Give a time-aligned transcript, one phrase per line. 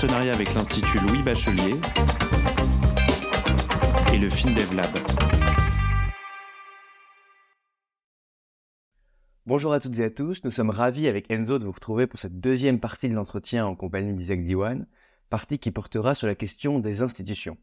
[0.00, 1.76] partenariat avec l'Institut Louis Bachelier
[4.12, 4.88] et le FinDevLab.
[9.50, 12.20] Bonjour à toutes et à tous, nous sommes ravis avec Enzo de vous retrouver pour
[12.20, 14.86] cette deuxième partie de l'entretien en compagnie d'Isaac Diwan,
[15.28, 17.58] partie qui portera sur la question des institutions.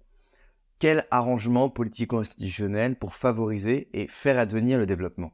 [0.80, 5.32] Quel arrangement politico-institutionnel pour favoriser et faire advenir le développement?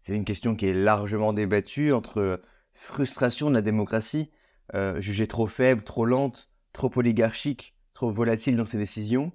[0.00, 2.40] C'est une question qui est largement débattue entre
[2.72, 4.30] frustration de la démocratie
[4.74, 9.32] euh, jugée trop faible, trop lente, trop oligarchique, trop volatile dans ses décisions,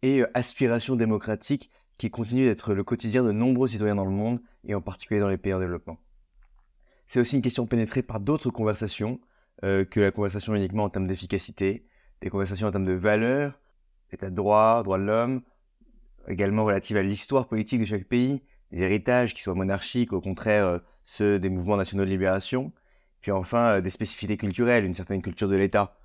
[0.00, 4.40] et euh, aspiration démocratique qui continue d'être le quotidien de nombreux citoyens dans le monde,
[4.64, 5.98] et en particulier dans les pays en développement.
[7.06, 9.20] C'est aussi une question pénétrée par d'autres conversations
[9.64, 11.86] euh, que la conversation uniquement en termes d'efficacité,
[12.20, 13.60] des conversations en termes de valeurs,
[14.10, 15.42] état de droit, droit de l'homme,
[16.28, 20.80] également relatives à l'histoire politique de chaque pays, des héritages qui soient monarchiques, au contraire
[21.04, 22.72] ceux des mouvements nationaux de libération,
[23.20, 25.96] puis enfin, euh, des spécificités culturelles, une certaine culture de l'État,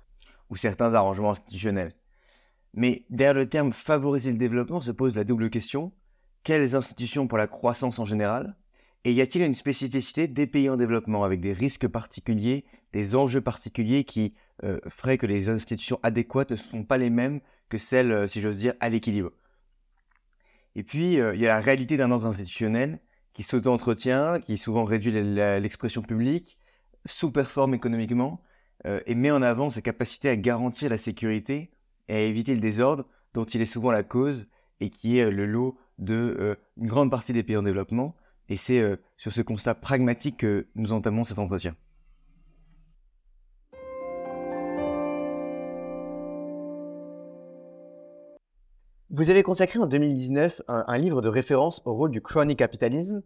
[0.48, 1.92] ou certains arrangements institutionnels.
[2.74, 5.92] Mais derrière le terme favoriser le développement se pose la double question,
[6.44, 8.56] quelles institutions pour la croissance en général
[9.04, 13.40] Et y a-t-il une spécificité des pays en développement avec des risques particuliers, des enjeux
[13.40, 18.12] particuliers qui euh, feraient que les institutions adéquates ne sont pas les mêmes que celles,
[18.12, 19.30] euh, si j'ose dire, à l'équilibre?
[20.76, 22.98] Et puis, il y a la réalité d'un ordre institutionnel
[23.34, 26.58] qui s'auto-entretient, qui souvent réduit l'expression publique,
[27.06, 28.42] sous-performe économiquement
[28.86, 31.70] euh, et met en avant sa capacité à garantir la sécurité
[32.08, 34.48] et à éviter le désordre dont il est souvent la cause
[34.80, 38.14] et qui est euh, le lot de euh, grande partie des pays en développement.
[38.48, 38.82] Et c'est
[39.16, 41.74] sur ce constat pragmatique que nous entamons cet entretien.
[49.10, 53.22] Vous avez consacré en 2019 un, un livre de référence au rôle du crony capitalisme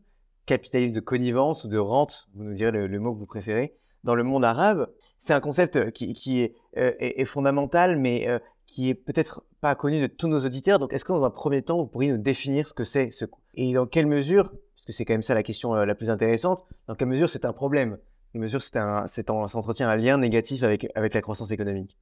[0.47, 3.75] capitalisme de connivence ou de rente, vous nous direz le, mot que vous préférez,
[4.05, 4.89] dans le monde arabe.
[5.19, 10.07] C'est un concept qui, euh, est, fondamental, mais euh, qui est peut-être pas connu de
[10.07, 10.79] tous nos auditeurs.
[10.79, 13.25] Donc, est-ce que dans un premier temps, vous pourriez nous définir ce que c'est ce...
[13.55, 14.53] et dans quelle mesure,
[14.87, 17.45] que c'est quand même ça la question euh, la plus intéressante, dans quelle mesure c'est
[17.45, 17.99] un problème, dans
[18.33, 21.97] quelle mesure c'est un, c'est ça entretient un lien négatif avec, avec la croissance économique?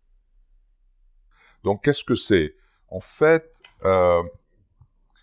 [1.62, 2.54] Donc, qu'est-ce que c'est?
[2.88, 3.62] En fait,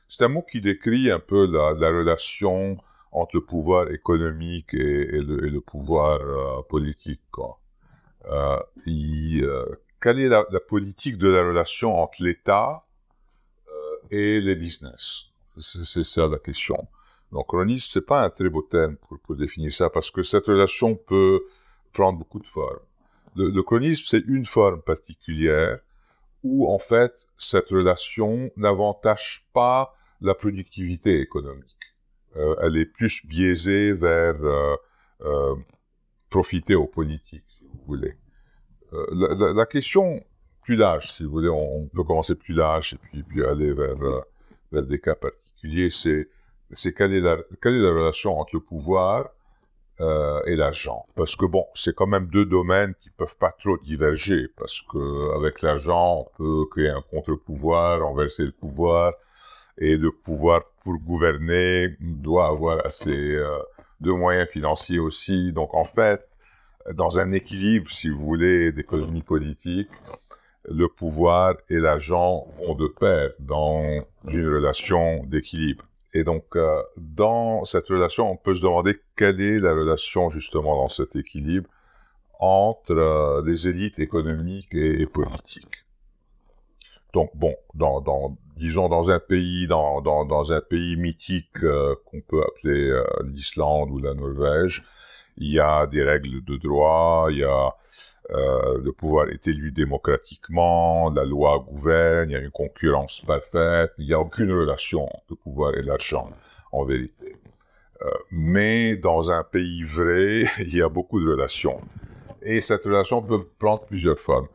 [0.08, 2.78] c'est un mot qui décrit un peu la, la relation
[3.12, 7.22] entre le pouvoir économique et, le, pouvoir euh, politique.
[7.32, 7.60] Quoi.
[8.30, 9.66] Euh, euh,
[10.02, 12.86] quelle est la, politique de la relation entre l'État
[14.10, 15.26] et les business?
[15.58, 16.88] C'est ça la question.
[17.32, 20.96] Donc, chronisme, c'est pas un très beau terme pour, définir ça, parce que cette relation
[20.96, 21.42] peut
[21.94, 22.80] prendre beaucoup de formes.
[23.36, 25.80] Le, le chronisme, c'est une forme particulière
[26.44, 31.78] où, en fait, cette relation n'avantage pas la productivité économique.
[32.36, 34.76] Euh, elle est plus biaisée vers euh,
[35.22, 35.56] euh,
[36.30, 38.16] profiter aux politiques, si vous voulez.
[39.14, 40.22] La, question
[40.64, 43.96] plus large, si vous voulez, on, peut commencer plus large et puis, puis aller vers,
[44.70, 46.28] vers des cas particuliers, c'est
[46.74, 49.30] c'est quelle, est la, relation entre le pouvoir
[50.00, 51.06] euh, et l'argent?
[51.16, 55.36] Parce que bon, c'est quand même deux domaines qui peuvent pas trop diverger, parce que
[55.38, 59.14] avec l'argent, on peut créer un contre-pouvoir, renverser le pouvoir,
[59.78, 63.60] et le pouvoir pour gouverner doit avoir assez euh,
[64.00, 65.52] de moyens financiers aussi.
[65.54, 66.28] Donc en fait,
[66.94, 69.90] dans un équilibre, si vous voulez, d'économie politique,
[70.70, 75.86] le pouvoir et l'argent vont de pair dans une relation d'équilibre.
[76.14, 80.76] Et donc, euh, dans cette relation, on peut se demander quelle est la relation justement
[80.76, 81.70] dans cet équilibre
[82.40, 85.86] entre euh, les élites économiques et, politiques.
[87.14, 87.56] Donc, bon,
[88.58, 94.00] disons dans un pays, dans, dans, un pays mythique euh, qu'on peut appeler l'Islande ou
[94.00, 94.84] la Norvège,
[95.38, 97.74] il y a des règles de droit, il y a
[98.34, 103.92] euh, le pouvoir est élu démocratiquement, la loi gouverne, il y a une concurrence parfaite,
[103.98, 106.30] il n'y a aucune relation le pouvoir et l'argent,
[106.72, 107.36] en vérité.
[108.32, 111.82] mais dans un pays vrai, il y a beaucoup de relations.
[112.42, 114.48] Et cette relation peut prendre plusieurs formes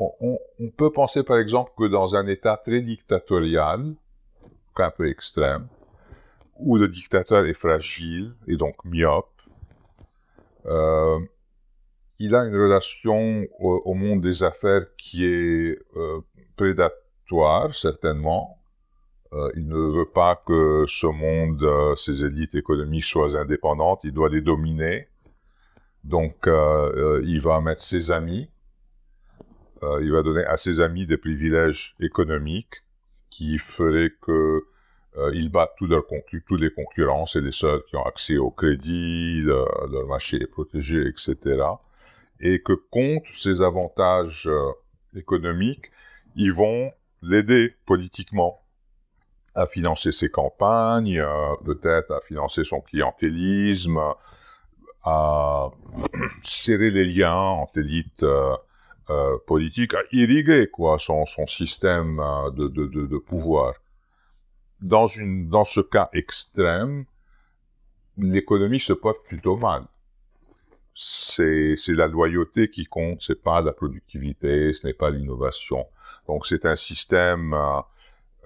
[0.00, 0.38] on,
[0.76, 3.94] peut penser par exemple que dans un État très dictatorial,
[4.76, 5.68] un peu extrême,
[6.56, 9.28] où le dictateur est fragile et donc myope,
[10.64, 11.18] euh,
[12.20, 16.20] il a une relation au, monde des affaires qui est euh,
[16.54, 18.58] prédatoire, certainement.
[19.32, 24.28] Euh, il ne veut pas que ce monde, ces élites économiques soient indépendantes, il doit
[24.28, 25.08] les dominer.
[26.04, 28.50] Donc, il va mettre ses amis,
[29.82, 32.82] il va donner à ses amis des privilèges économiques
[33.30, 34.64] qui feraient que
[35.34, 40.36] ils battent tous, les concurrents, c'est les seuls qui ont accès au crédit, leur marché
[40.36, 41.62] est protégé, etc.
[42.40, 44.48] Et que contre ces avantages
[45.14, 45.90] économiques,
[46.36, 46.92] ils vont
[47.22, 48.60] l'aider politiquement
[49.54, 54.00] à financer ses campagnes, euh, peut-être à financer son clientélisme,
[55.04, 55.68] à
[56.44, 58.56] serrer les liens entre l'élite euh,
[59.10, 62.22] euh, politique, à irriguer quoi son, système
[62.54, 63.74] de, de, pouvoir.
[64.80, 67.04] Dans, une, dans ce cas extrême,
[68.16, 69.82] l'économie se porte plutôt mal.
[70.94, 75.86] C'est la loyauté qui compte, c'est pas la productivité, ce n'est pas l'innovation.
[76.26, 77.54] Donc c'est un système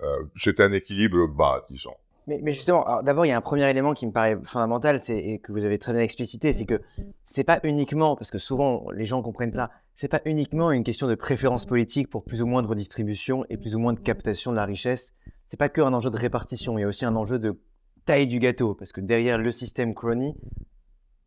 [0.02, 1.94] euh, c'est un équilibre bas, disons.
[2.26, 5.52] Mais, justement, d'abord, il y a un premier élément qui me paraît fondamental, et que
[5.52, 6.81] vous avez très bien explicité, c'est que
[7.23, 11.06] c'est pas uniquement, parce que souvent les gens comprennent ça, c'est pas uniquement une question
[11.06, 14.52] de préférence politique pour plus ou moins de redistribution et plus ou moins de captation
[14.52, 15.12] de la richesse.
[15.44, 17.61] C'est pas que un enjeu de répartition, il y a aussi un enjeu de
[18.06, 20.35] taille du gâteau, parce que derrière le système crony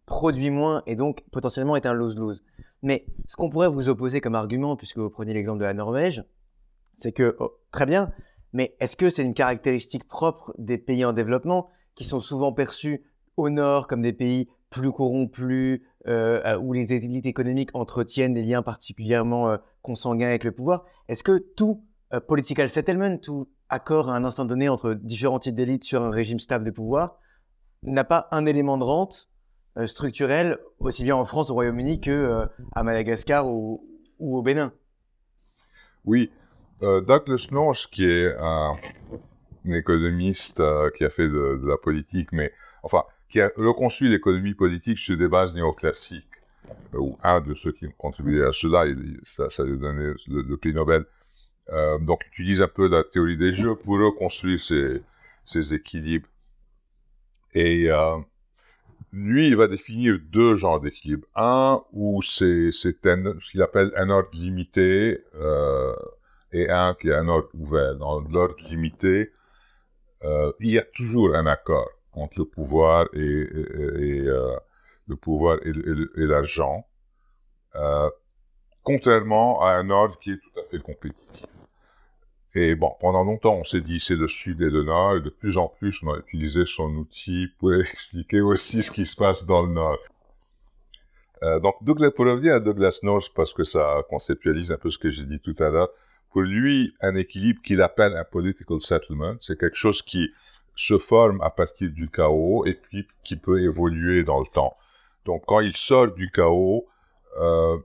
[0.07, 2.43] produit moins et donc potentiellement est un lose-lose.
[2.81, 6.23] Mais ce qu'on pourrait vous opposer comme argument, puisque vous prenez l'exemple de la Norvège,
[6.95, 8.11] c'est que, oh, très bien,
[8.53, 13.03] mais est-ce que c'est une caractéristique propre des pays en développement qui sont souvent perçus
[13.35, 18.43] au nord comme des pays plus corrompus, euh, euh, où les élites économiques entretiennent des
[18.43, 20.85] liens particulièrement euh, consanguins avec le pouvoir?
[21.07, 21.83] Est-ce que tout
[22.27, 26.39] political settlement, tout accord à un instant donné entre différents types d'élites sur un régime
[26.39, 27.19] stable de pouvoir,
[27.83, 29.29] n'a pas un élément de rente
[29.85, 33.83] structurel, aussi bien en France, au Royaume-Uni que à Madagascar ou,
[34.19, 34.73] au Bénin
[36.05, 36.31] Oui,
[36.83, 38.75] euh, Douglas North, qui est un,
[39.65, 42.53] économiste euh, qui a fait de, la politique, mais
[42.83, 46.25] enfin, qui a reconstruit l'économie politique sur des bases néoclassiques,
[46.93, 48.85] euh, ou un de ceux qui ont contribué à cela,
[49.23, 51.05] ça, ça lui a donné le, prix Nobel.
[52.01, 56.27] donc, il utilise un peu la théorie des jeux pour reconstruire ces équilibres.
[57.53, 57.89] Et
[59.13, 61.27] lui, il va définir deux genres d'équilibre.
[61.35, 65.95] Un où c'est ce qu'il appelle un ordre limité, euh,
[66.51, 67.95] et un qui est un ordre ouvert.
[67.95, 69.31] Dans l'ordre limité,
[70.23, 74.55] euh, il y a toujours un accord entre le pouvoir et, euh,
[75.07, 75.71] le pouvoir et,
[76.15, 76.85] l'argent,
[78.83, 81.45] contrairement à un ordre qui est tout à fait compétitif.
[82.55, 85.29] Et bon, pendant longtemps, on s'est dit c'est le sud et le nord, et de
[85.29, 89.45] plus en plus, on a utilisé son outil pour expliquer aussi ce qui se passe
[89.45, 89.99] dans le nord.
[91.61, 95.09] donc, Douglas, pour revenir à Douglas North, parce que ça conceptualise un peu ce que
[95.09, 95.89] j'ai dit tout à l'heure,
[96.31, 100.31] pour lui, un équilibre qu'il appelle un political settlement, c'est quelque chose qui
[100.75, 104.77] se forme à partir du chaos et puis qui peut évoluer dans le temps.
[105.25, 106.87] Donc, quand il sort du chaos,
[107.39, 107.77] euh,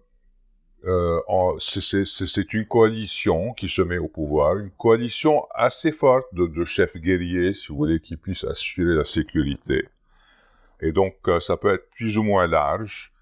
[0.84, 1.20] euh,
[1.58, 6.96] c'est une coalition qui se met au pouvoir, une coalition assez forte de, de chefs
[6.96, 9.88] guerriers, si vous voulez, qui puissent assurer la sécurité.
[10.80, 13.12] Et donc, euh, ça peut être plus ou moins large,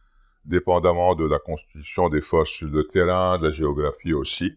[0.47, 4.57] dépendamment de la constitution des forces sur le terrain, de la géographie aussi.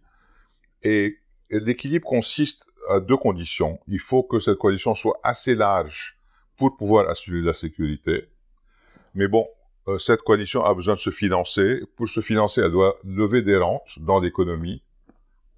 [0.82, 3.80] Et, l'équilibre consiste à deux conditions.
[3.88, 6.18] Il faut que cette coalition soit assez large
[6.58, 8.28] pour pouvoir assurer la sécurité.
[9.14, 9.48] Mais bon,
[9.98, 11.82] cette coalition a besoin de se financer.
[11.96, 14.82] Pour se financer, elle doit lever des rentes dans l'économie.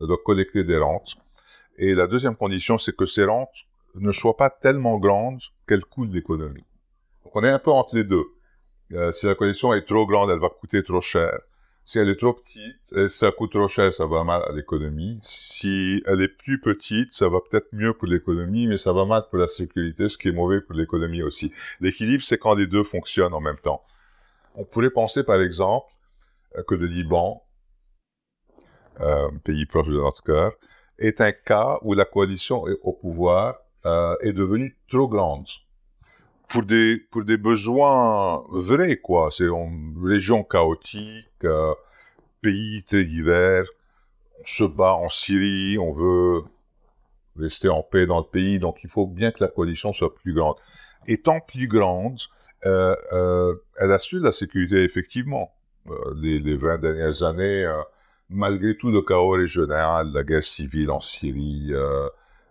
[0.01, 1.15] Elle doit collecter des rentes.
[1.77, 3.65] Et la deuxième condition, c'est que ces rentes
[3.95, 6.65] ne soient pas tellement grandes qu'elles coûtent l'économie.
[7.33, 8.25] On est un peu entre les deux.
[8.93, 11.37] Euh, si la coalition est trop grande, elle va coûter trop cher.
[11.83, 15.19] Si elle est trop petite, et ça coûte trop cher, ça va mal à l'économie.
[15.21, 19.23] Si elle est plus petite, ça va peut-être mieux pour l'économie, mais ça va mal
[19.29, 21.51] pour la sécurité, ce qui est mauvais pour l'économie aussi.
[21.81, 23.83] L'équilibre, c'est quand les deux fonctionnent en même temps.
[24.55, 25.87] On pourrait penser, par exemple,
[26.57, 27.43] euh, que le Liban,
[29.01, 30.53] euh, pays proche de notre cœur,
[30.97, 35.47] est un cas où la coalition au pouvoir euh, est devenue trop grande
[36.47, 39.29] pour des, pour des besoins vrais, quoi.
[39.31, 41.73] C'est une région chaotique, euh,
[42.41, 43.65] pays très divers.
[44.41, 46.43] On se bat en Syrie, on veut
[47.37, 50.33] rester en paix dans le pays, donc il faut bien que la coalition soit plus
[50.33, 50.55] grande.
[51.07, 52.19] Étant plus grande,
[52.65, 55.51] euh, euh, elle assure la sécurité effectivement.
[56.15, 57.67] les, les 20 dernières années,
[58.29, 61.71] malgré tout le chaos régional, la guerre civile en Syrie,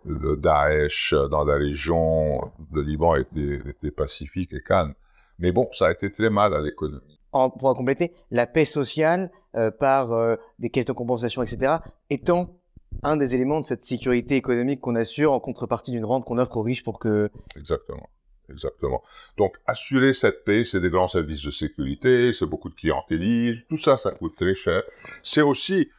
[0.05, 4.93] le Daesh dans la région, le Liban était, était pacifique et calme.
[5.39, 7.19] Mais bon, ça a été très mal à l'économie.
[7.31, 11.77] pour compléter, la paix sociale euh, par euh, des caisses de compensation, etc.,
[12.09, 12.57] étant
[13.03, 16.57] un des éléments de cette sécurité économique qu'on assure en contrepartie d'une rente qu'on offre
[16.57, 17.29] aux riches pour que...
[17.57, 18.09] Exactement.
[18.49, 19.03] Exactement.
[19.37, 23.77] Donc, assurer cette paix, c'est des grands services de sécurité, c'est beaucoup de clientélisme, tout
[23.77, 24.83] ça, ça coûte très cher.
[25.23, 25.89] C'est aussi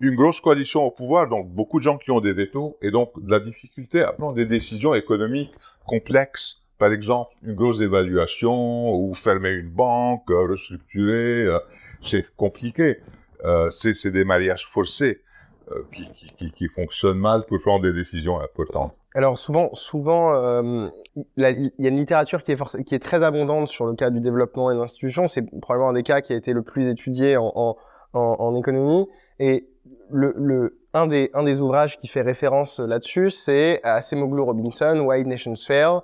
[0.00, 3.10] une grosse coalition au pouvoir, donc beaucoup de gens qui ont des vétos, et donc
[3.22, 5.54] de la difficulté à prendre des décisions économiques
[5.86, 6.62] complexes.
[6.78, 11.58] Par exemple, une grosse évaluation, ou fermer une banque, restructurer, euh,
[12.02, 12.98] c'est compliqué.
[13.44, 15.22] Euh, c'est des mariages forcés.
[15.70, 18.94] Euh, qui, qui, fonctionnent mal pour prendre des décisions importantes.
[19.14, 20.88] Alors souvent, souvent, euh,
[21.36, 24.20] il y a une littérature qui est, qui est très abondante sur le cas du
[24.20, 25.26] développement des institutions.
[25.26, 27.76] C'est probablement un des cas qui a été le plus étudié en,
[28.12, 29.08] en, économie.
[29.40, 29.66] Et
[30.10, 35.24] le, le, un, des, un des ouvrages qui fait référence là-dessus, c'est Acemoglu Robinson, Why
[35.24, 35.98] Nations Fail,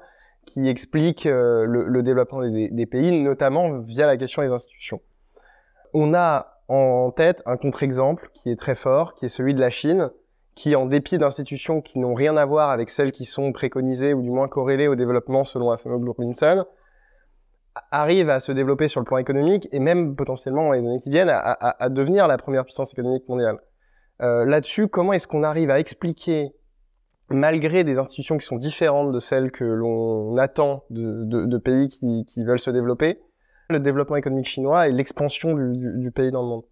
[0.47, 5.01] qui explique euh, le, le, développement des, des, pays, notamment via la question des institutions.
[5.95, 9.71] On a en tête un contre-exemple qui est très fort, qui est celui de la
[9.71, 10.11] Chine,
[10.55, 14.23] qui, en dépit d'institutions qui n'ont rien à voir avec celles qui sont préconisées ou
[14.23, 16.65] du moins corrélées au développement selon Asimov Robinson,
[17.91, 21.11] arrive à se développer sur le plan économique et même potentiellement dans les années qui
[21.11, 23.59] viennent à, devenir la première puissance économique mondiale.
[24.23, 26.55] Euh, Là-dessus, comment est-ce qu'on arrive à expliquer,
[27.31, 32.61] malgré des institutions qui sont différentes de celles que l'on attend de, pays qui veulent
[32.61, 33.19] se développer,
[33.71, 36.65] le développement économique chinois et l'expansion du, du, du, pays dans le monde.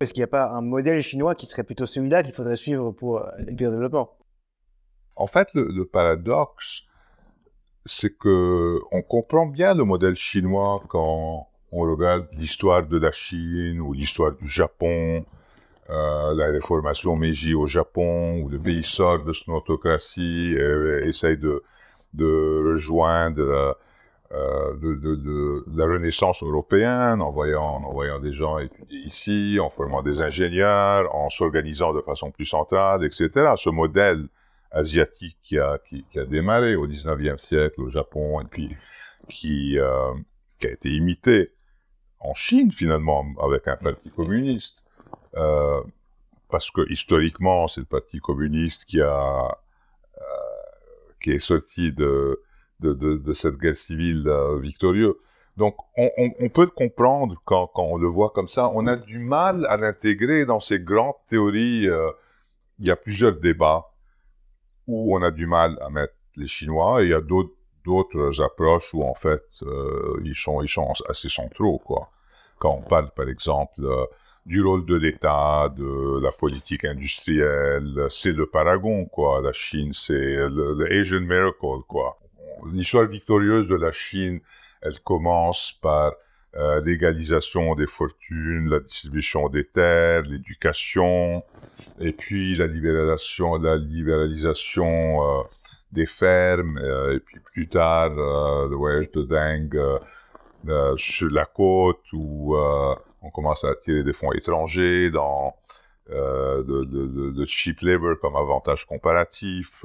[0.00, 2.90] Est-ce qu'il n'y a pas un modèle chinois qui serait plutôt celui-là qu'il faudrait suivre
[2.90, 4.16] pour euh, les pays en développement
[5.16, 6.82] En fait, le, le paradoxe,
[7.84, 13.80] c'est que on comprend bien le modèle chinois quand on regarde l'histoire de la Chine
[13.80, 15.24] ou l'histoire du Japon,
[15.88, 21.08] euh, la réformation Meiji au Japon, où le pays sort de son autocratie et, et
[21.08, 21.62] essaye de,
[22.12, 23.76] de rejoindre
[24.32, 30.02] euh, de, la renaissance européenne, en voyant, en envoyant des gens étudier ici, en formant
[30.02, 33.54] des ingénieurs, en s'organisant de façon plus centrale, etc.
[33.56, 34.26] Ce modèle
[34.72, 38.76] asiatique qui a, qui, a démarré au 19e siècle au Japon et puis
[39.28, 40.12] qui, euh,
[40.58, 41.52] qui a été imité
[42.18, 44.84] en Chine finalement avec un parti communiste.
[45.36, 45.82] Euh,
[46.48, 49.56] parce que historiquement, c'est le parti communiste qui a
[51.20, 52.40] qui est sorti de
[52.80, 55.14] de, de, de cette guerre civile euh, victorieuse.
[55.56, 58.70] Donc, on, on, on, peut comprendre quand, quand on le voit comme ça.
[58.74, 61.88] On a du mal à l'intégrer dans ces grandes théories.
[61.88, 62.10] Euh,
[62.78, 63.86] il y a plusieurs débats
[64.86, 67.52] où on a du mal à mettre les Chinois et il y a d'autres
[67.84, 72.10] d'autres approches où en fait euh, ils sont ils sont assez centraux quoi.
[72.58, 74.04] Quand on parle par exemple euh,
[74.44, 79.40] du rôle de l'État, de la politique industrielle, c'est le paragon quoi.
[79.40, 82.18] La Chine c'est le, le Asian miracle quoi
[82.72, 84.40] l'histoire victorieuse de la Chine,
[84.82, 86.14] elle commence par
[86.56, 91.44] euh, l'égalisation des fortunes, la distribution des terres, l'éducation,
[92.00, 93.56] et puis la libéralisation,
[95.22, 95.42] euh,
[95.92, 99.68] des fermes, euh, et puis plus tard le voyage de Deng
[100.96, 105.54] sur la côte où on commence à attirer des fonds étrangers dans
[106.08, 109.84] de, cheap labor comme avantage comparatif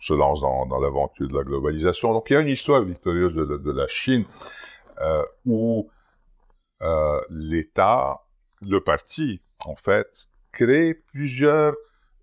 [0.00, 2.12] se lance dans, l'aventure de la globalisation.
[2.12, 4.24] Donc il y a une histoire victorieuse de, la Chine
[5.02, 5.88] euh, où
[6.80, 8.22] euh, l'État,
[8.62, 11.74] le parti, en fait, crée plusieurs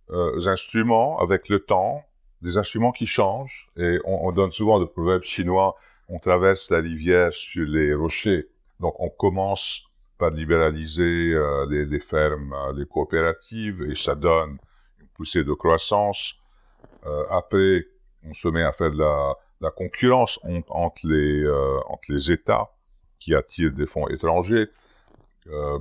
[0.10, 2.04] euh, instruments avec le temps,
[2.42, 3.70] des instruments qui changent.
[3.78, 5.76] Et on, on, donne souvent le proverbe chinois,
[6.10, 8.48] on traverse la rivière sur les rochers.
[8.80, 9.84] Donc on commence
[10.18, 11.38] par libéraliser
[11.70, 14.58] les, fermes, les coopératives, et ça donne
[15.00, 16.37] une poussée de croissance
[17.30, 17.86] après,
[18.24, 22.72] on se met à faire de la, concurrence on, entre, les, euh, entre les États
[23.20, 24.68] qui attirent des fonds étrangers.
[25.48, 25.80] Euh,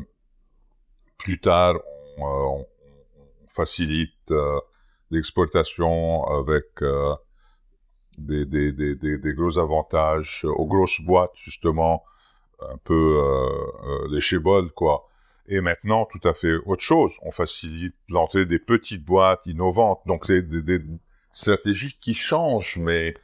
[1.19, 1.77] plus tard,
[2.19, 2.65] on,
[3.49, 4.35] facilite
[5.11, 6.67] l'exportation avec
[8.19, 12.05] des, des, des, des, gros avantages aux grosses boîtes, justement,
[12.61, 15.09] un peu euh, les cheboles, quoi.
[15.49, 17.13] Et maintenant, tout à fait autre chose.
[17.23, 20.01] On facilite l'entrée des petites boîtes innovantes.
[20.07, 20.81] Donc, c'est des,
[21.37, 23.15] des, stratégies qui changent, mais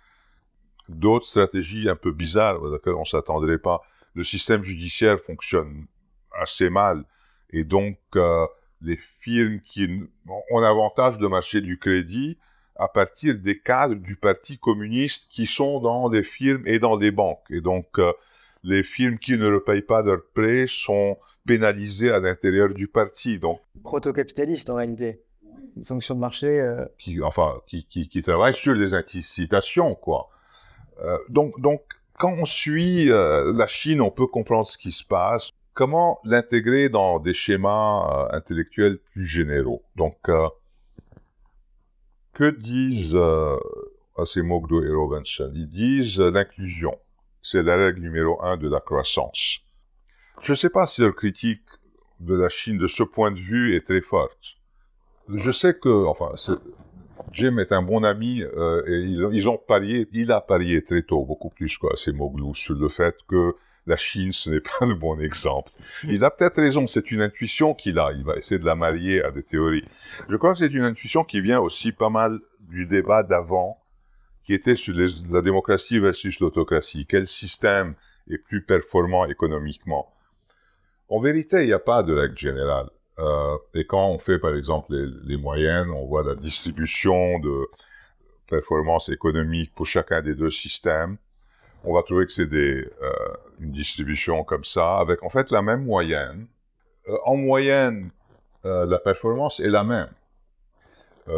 [0.89, 3.83] d'autres stratégies un peu bizarres auxquelles on s'attendrait pas.
[4.15, 5.87] Le système judiciaire fonctionne
[6.33, 7.05] assez mal,
[7.51, 8.47] et donc euh,
[8.83, 9.89] les firmes qui
[10.51, 12.39] ont l'avantage de marché du crédit
[12.77, 17.11] à partir des cadres du Parti communiste qui sont dans des firmes et dans des
[17.11, 17.45] banques.
[17.51, 18.13] Et donc, euh,
[18.65, 23.39] les firmes qui ne repayent pas leurs prêts sont pénalisées à l'intérieur du parti.
[23.39, 25.23] Donc, proto-capitaliste en réalité
[25.77, 26.61] une sanction de marché.
[26.61, 26.85] Euh...
[26.99, 30.29] Qui, enfin, qui, qui, travaille sur les incitations, quoi.
[31.03, 31.83] Euh, donc, donc,
[32.19, 35.51] quand on suit euh, la Chine, on peut comprendre ce qui se passe.
[35.75, 39.83] Comment l'intégrer dans des schémas intellectuels plus généraux?
[39.97, 40.31] Donc,
[42.35, 43.17] que disent
[44.17, 45.51] Acemoglu et Robinson.
[45.55, 46.99] Ils disent l'inclusion,
[47.41, 49.61] c'est la règle numéro un de la croissance.
[50.43, 51.63] Je ne sais pas si leur critique
[52.21, 54.57] de la Chine de ce point de vue est très forte.
[55.29, 56.33] Je sais que, enfin,
[57.33, 61.25] Jim est un bon ami euh, et ils, ont parié, il a parié très tôt,
[61.25, 63.55] beaucoup plus quoi, Acemoglu, sur le fait que
[63.87, 65.73] la Chine, ce n'est pas le bon exemple.
[66.05, 69.23] Il a peut-être raison, c'est une intuition qu'il a, il va essayer de la marier
[69.23, 69.85] à des théories.
[70.29, 73.79] Je crois que c'est une intuition qui vient aussi pas mal du débat d'avant,
[74.45, 74.95] qui était sur
[75.31, 77.07] la démocratie versus l'autocratie.
[77.07, 77.95] Quel système
[78.29, 80.13] est plus performant économiquement?
[81.09, 82.89] En vérité, il n'y a pas de règle générale.
[83.23, 87.69] Euh, et quand on fait, par exemple, les, moyennes, on voit la distribution de
[88.49, 91.17] performance économique pour chacun des deux systèmes.
[91.85, 92.87] On va trouver que c'est euh,
[93.61, 96.47] une distribution comme ça, avec en fait la même moyenne.
[97.09, 98.11] Euh, en moyenne,
[98.65, 100.11] euh, la performance est la même.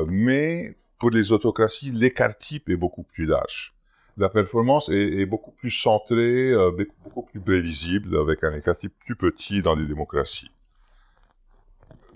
[0.09, 3.75] Mais pour les autocraties, l'écart type est beaucoup plus large.
[4.17, 6.71] La performance est, est beaucoup plus centrée, euh,
[7.05, 10.51] beaucoup plus prévisible, avec un écart type plus petit dans les démocraties.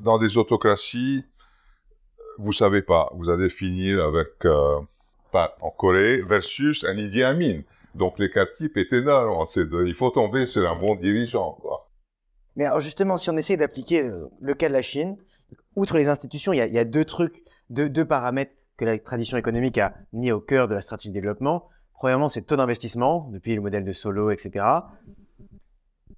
[0.01, 1.25] Dans des autocraties,
[2.39, 4.81] vous savez pas, vous allez finir avec, euh,
[5.33, 7.63] pas en Corée, versus un Idi Amin.
[7.95, 9.45] Donc l'écart type est énorme.
[9.87, 11.59] il faut tomber sur un bon dirigeant.
[12.55, 15.17] Mais alors justement, si on essaie d'appliquer le cas de la Chine,
[15.75, 18.85] outre les institutions, il y a, il y a deux trucs, deux, deux, paramètres que
[18.85, 21.69] la tradition économique a mis au cœur de la stratégie de développement.
[21.95, 24.65] Premièrement, c'est le taux d'investissement, depuis le modèle de Solo, etc.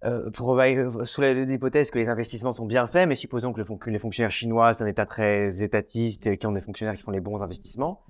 [0.04, 0.58] Euh, pour,
[1.04, 4.30] sous l'hypothèse que les investissements sont bien faits, mais supposons que, le, que les fonctionnaires
[4.30, 8.00] chinois, c'est un État très étatiste, qui ont des fonctionnaires qui font les bons investissements.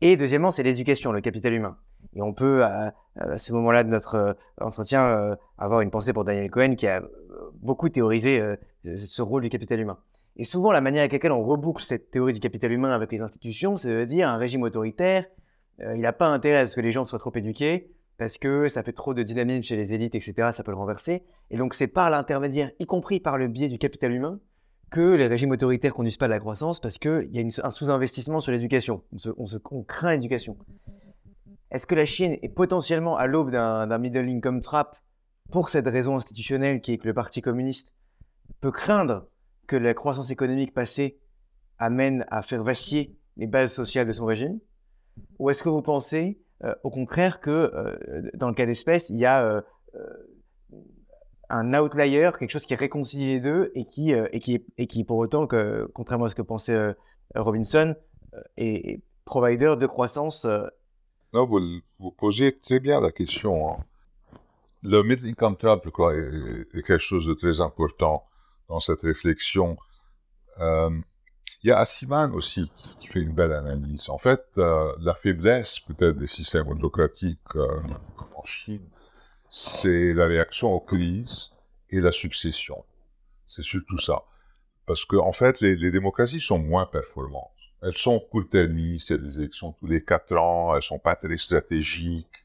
[0.00, 1.76] Et deuxièmement, c'est l'éducation, le capital humain.
[2.14, 6.12] Et on peut, à, à ce moment-là de notre euh, entretien, euh, avoir une pensée
[6.12, 7.08] pour Daniel Cohen qui a euh,
[7.54, 8.56] beaucoup théorisé euh,
[8.96, 9.98] ce rôle du capital humain.
[10.36, 13.20] Et souvent, la manière avec laquelle on reboucle cette théorie du capital humain avec les
[13.20, 15.26] institutions, c'est de dire un régime autoritaire,
[15.78, 17.90] il n'a pas intérêt à ce que les gens soient trop éduqués,
[18.22, 21.24] parce que ça fait trop de dynamisme chez les élites, etc., ça peut le renverser.
[21.50, 24.38] Et donc, c'est par l'intermédiaire, y compris par le biais du capital humain,
[24.90, 28.38] que les régimes autoritaires conduisent pas de la croissance parce qu'il y a un sous-investissement
[28.38, 29.02] sur l'éducation.
[29.10, 30.56] On, on, on, craint l'éducation.
[31.72, 34.96] Est-ce que la Chine est potentiellement à l'aube d'un middle income trap
[35.50, 37.92] pour cette raison institutionnelle qui est que le Parti communiste
[38.60, 39.26] peut craindre
[39.66, 41.18] que la croissance économique passée
[41.80, 44.60] amène à faire vaciller les bases sociales de son régime?
[45.40, 46.38] Ou est-ce que vous pensez
[46.82, 49.60] au contraire que euh, dans le cas d'espèce, il y a euh,
[51.52, 55.46] un outlier, quelque chose qui réconcilie les deux et qui, euh, et qui, pour autant,
[55.46, 56.94] que, contrairement à ce que pensait euh,
[57.34, 57.94] Robinson,
[58.34, 60.46] euh, est, provider de croissance.
[61.32, 61.80] Non, vous,
[62.18, 63.70] posez très bien la question.
[63.70, 63.84] Hein.
[64.82, 68.24] Le middle income trap, je crois, est, quelque chose de très important
[68.68, 69.76] dans cette réflexion.
[71.64, 74.10] Il y a Assiman aussi qui, fait une belle analyse.
[74.10, 77.80] En fait, euh, la faiblesse peut-être des systèmes autocratiques euh,
[78.34, 78.88] en Chine,
[79.48, 81.50] c'est la réaction aux crises
[81.90, 82.84] et la succession.
[83.46, 84.24] C'est surtout ça.
[84.86, 87.50] Parce que, en fait, les, démocraties sont moins performantes.
[87.80, 91.14] Elles sont court-termistes, il y a des élections tous les quatre ans, elles sont pas
[91.14, 92.44] très stratégiques,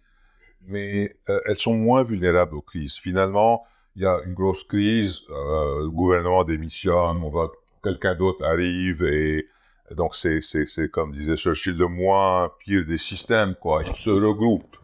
[0.61, 2.97] mais euh, elles sont moins vulnérables aux crises.
[2.97, 7.49] Finalement, il y a une grosse crise, le gouvernement démissionne, on va,
[7.87, 9.47] quelqu'un d'autre arrive et
[9.95, 13.83] donc c'est, c'est, c'est comme disait Churchill, le moins pire des systèmes, quoi.
[13.85, 14.75] Ils se regroupent.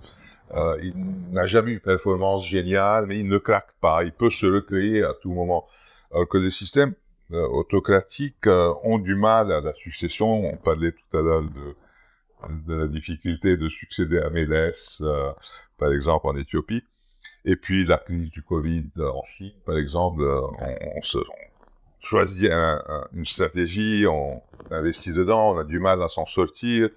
[0.54, 0.94] Euh, il
[1.32, 4.04] n'a jamais eu une performance géniale, mais il ne craque pas.
[4.04, 5.68] Il peut se recréer à tout moment.
[6.12, 6.94] Alors que les systèmes
[7.32, 10.28] euh, autocratiques euh, ont du mal à la succession.
[10.28, 11.76] On parlait tout à l'heure de,
[12.68, 15.32] de, la difficulté de succéder à Médès, euh,
[15.78, 16.84] par exemple en Éthiopie.
[17.46, 21.18] Et puis la crise du Covid en Chine, par exemple, on, on, se,
[22.04, 26.90] choisit un, un, une stratégie, on investit dedans, on a du mal à s'en sortir.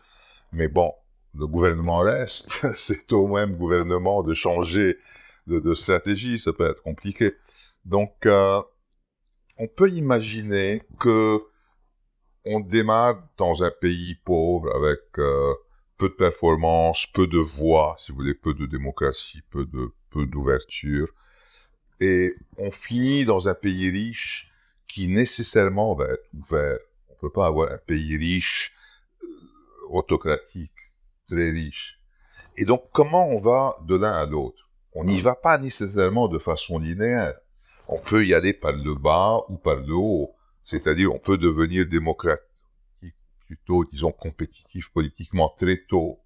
[0.52, 0.92] Mais bon,
[1.34, 4.98] le gouvernement reste, c'est au même gouvernement de changer
[5.46, 7.34] de, de, stratégie, ça peut être compliqué.
[7.84, 8.60] Donc, euh,
[9.58, 11.40] on peut imaginer que
[12.44, 15.54] on démarre dans un pays pauvre avec euh,
[15.98, 20.26] peu de performance, peu de voix, si vous voulez, peu de démocratie, peu de peu
[20.26, 21.08] d'ouverture,
[22.00, 24.52] et on finit dans un pays riche
[24.88, 26.78] qui nécessairement va être ouvert.
[27.08, 28.72] On peut pas avoir un pays riche
[29.22, 29.26] euh,
[29.90, 30.72] autocratique
[31.28, 32.00] très riche.
[32.56, 34.68] Et donc, comment on va de l'un à l'autre?
[34.94, 37.34] On n'y va pas nécessairement de façon linéaire.
[37.88, 40.34] On peut y aller par le bas ou par le haut.
[40.64, 42.42] C'est-à-dire, on peut devenir démocratique,
[43.46, 46.18] plutôt, disons, compétitif politiquement très tôt.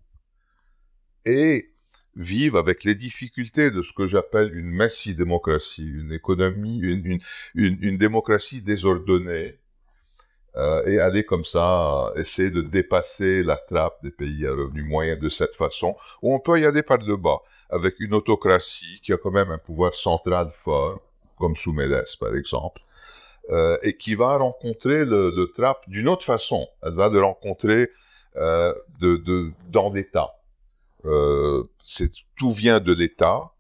[1.25, 1.70] Et
[2.17, 7.21] vivre avec les difficultés de ce que j'appelle une messi-démocratie, une économie, une, une,
[7.55, 9.59] une, une démocratie désordonnée,
[10.57, 15.17] euh, et aller comme ça, essayer de dépasser la trappe des pays à revenu moyen
[15.17, 19.13] de cette façon, ou on peut y aller par le bas, avec une autocratie qui
[19.13, 21.01] a quand même un pouvoir central fort,
[21.39, 22.83] comme sous Médès par exemple,
[23.51, 26.69] euh, et qui va rencontrer le, le trappe d'une autre façon.
[26.83, 27.89] Elle va le rencontrer
[28.37, 30.35] euh, de, de, dans l'État.
[31.05, 31.65] Euh,
[32.37, 33.53] tout vient de l'État,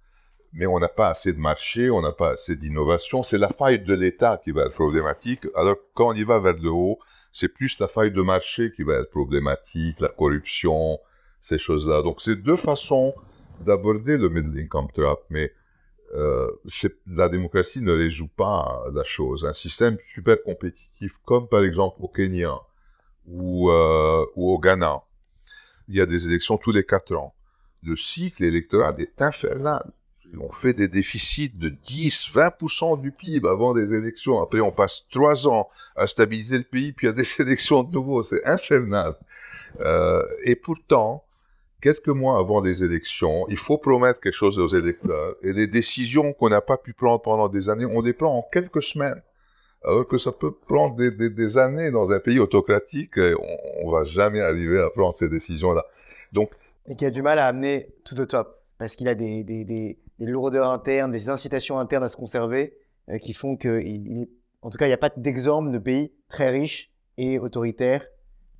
[0.53, 3.23] mais on n'a pas assez de marché, on n'a pas assez d'innovation.
[3.23, 5.47] C'est la faille de l'État qui va être problématique.
[5.55, 6.99] Alors quand on y va vers le haut,
[7.33, 10.99] c'est plus la faille de marché qui va être problématique, la corruption,
[11.41, 12.03] ces choses-là.
[12.03, 13.15] Donc c'est deux façons
[13.61, 15.53] d'aborder le middle income trap, mais
[16.15, 16.51] euh,
[17.07, 19.45] la démocratie ne résout pas la chose.
[19.45, 22.55] Un système super compétitif, comme par exemple au Kenya
[23.27, 25.03] ou, euh, ou au Ghana,
[25.91, 27.35] il y a des élections tous les quatre ans.
[27.83, 29.93] Le cycle électoral est infernal
[30.39, 34.41] on fait des déficits de 10, 20% du PIB avant des élections.
[34.41, 37.83] Après, on passe trois ans à stabiliser le pays, puis il y a des élections
[37.83, 38.23] de nouveau.
[38.23, 39.15] C'est infernal.
[39.81, 41.25] Euh, et pourtant,
[41.81, 45.35] quelques mois avant les élections, il faut promettre quelque chose aux électeurs.
[45.43, 48.43] Et les décisions qu'on n'a pas pu prendre pendant des années, on les prend en
[48.43, 49.23] quelques semaines.
[49.83, 53.91] Alors que ça peut prendre des, des, des années dans un pays autocratique, on, on
[53.91, 55.85] va jamais arriver à prendre ces décisions-là.
[56.33, 56.51] Donc,
[56.87, 59.65] et qui a du mal à amener tout au top parce qu'il a des, des,
[59.65, 62.75] des, des lourdeurs internes, des incitations internes à se conserver
[63.09, 64.29] euh, qui font que, il,
[64.63, 68.07] en tout cas, il n'y a pas d'exemple de pays très riches et autoritaires,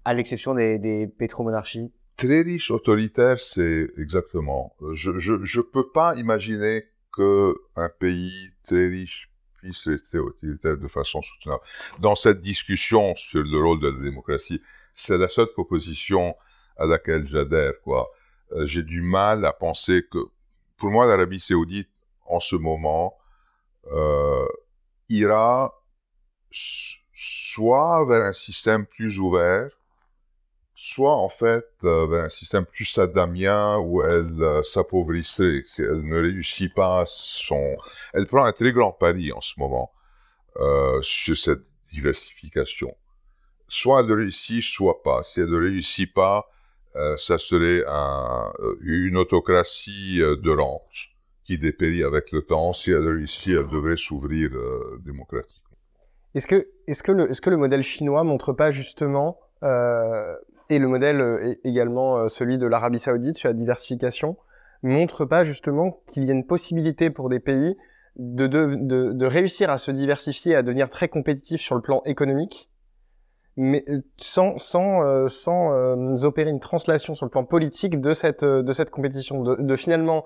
[0.05, 1.93] à l'exception des, des pétromonarchies.
[2.17, 4.75] Très riche, autoritaire, c'est exactement.
[4.93, 9.30] Je, je, je peux pas imaginer que un pays très riche
[9.61, 11.63] puisse rester autoritaire de façon soutenable.
[11.99, 14.63] Dans cette discussion sur le rôle de la démocratie,
[14.95, 16.35] c'est la seule proposition
[16.77, 18.11] à laquelle j'adhère, quoi.
[18.53, 20.19] Euh, j'ai du mal à penser que
[20.77, 21.91] pour moi, l'Arabie saoudite,
[22.27, 23.15] en ce moment,
[23.93, 24.47] euh,
[25.09, 25.75] ira
[26.51, 29.69] soit vers un système plus ouvert,
[30.83, 35.63] soit en fait euh, vers un système plus saddamien où elle euh, s'appauvrisserait.
[35.67, 37.77] Si elle ne réussit pas son...
[38.15, 39.93] Elle prend un très grand pari en ce moment
[40.57, 42.97] euh, sur cette diversification.
[43.69, 45.23] Soit elle réussit, soit pas.
[45.23, 46.49] Si elle ne réussit pas,
[46.97, 51.11] euh, ça serait un, une autocratie de rente
[51.45, 52.73] qui dépérit avec le temps.
[52.73, 54.49] Si elle réussit, elle devrait s'ouvrir
[55.01, 55.77] démocratiquement.
[56.35, 59.39] Est-ce que, est-ce que le, est-ce que le modèle chinois montre pas justement,
[60.71, 64.37] et le modèle également celui de l'Arabie Saoudite sur la diversification,
[64.83, 67.77] montre pas justement qu'il y a une possibilité pour des pays
[68.17, 72.71] de, de, de, réussir à se diversifier, à devenir très compétitifs sur le plan économique,
[73.57, 78.13] mais euh, sans sans euh, sans euh, opérer une translation sur le plan politique de
[78.13, 80.25] cette de cette compétition, de, finalement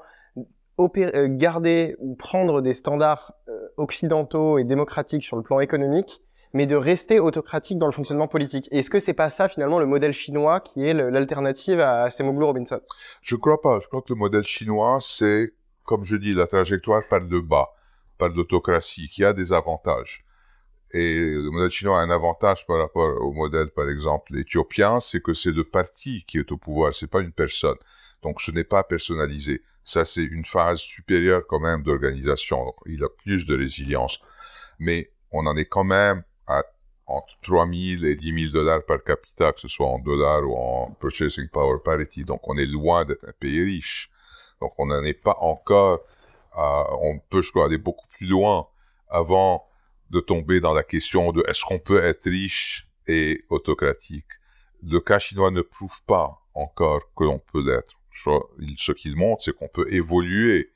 [0.77, 3.35] garder ou prendre des standards
[3.77, 6.24] occidentaux et démocratiques sur le plan économique,
[6.55, 8.69] mais de rester autocratique dans le fonctionnement politique.
[8.71, 12.81] Est-ce que c'est pas ça finalement le modèle chinois qui est l'alternative à Semoglu Robinson?
[13.21, 13.81] Je crois pas.
[13.81, 17.75] Je crois que le modèle chinois c'est, comme je dis, la trajectoire par le bas,
[18.17, 20.25] par l'autocratie, qui a des avantages.
[20.93, 25.21] Et le modèle chinois a un avantage par rapport au modèle, par exemple, éthiopien, c'est
[25.21, 27.77] que c'est le parti qui est au pouvoir, c'est pas une personne.
[28.23, 29.63] Donc ce n'est pas personnalisé.
[29.83, 32.73] Ça, c'est une phase supérieure quand même d'organisation.
[32.87, 34.21] Il a plus de résilience.
[34.79, 36.63] Mais on en est quand même à
[37.07, 40.57] entre 3 000 et 10 000 dollars par capita, que ce soit en dollars ou
[40.57, 42.25] en purchasing power parity.
[42.25, 44.11] Donc on est loin d'être un pays riche.
[44.61, 46.01] Donc on n'en est pas encore
[46.53, 48.69] à, on peut, je crois, aller beaucoup plus loin
[49.09, 49.67] avant
[50.11, 54.27] de tomber dans la question de est-ce qu'on peut être riche et autocratique.
[54.83, 57.93] Le cas chinois ne prouve pas encore que l'on peut l'être.
[58.13, 60.71] Ce qu'il montre, c'est qu'on peut évoluer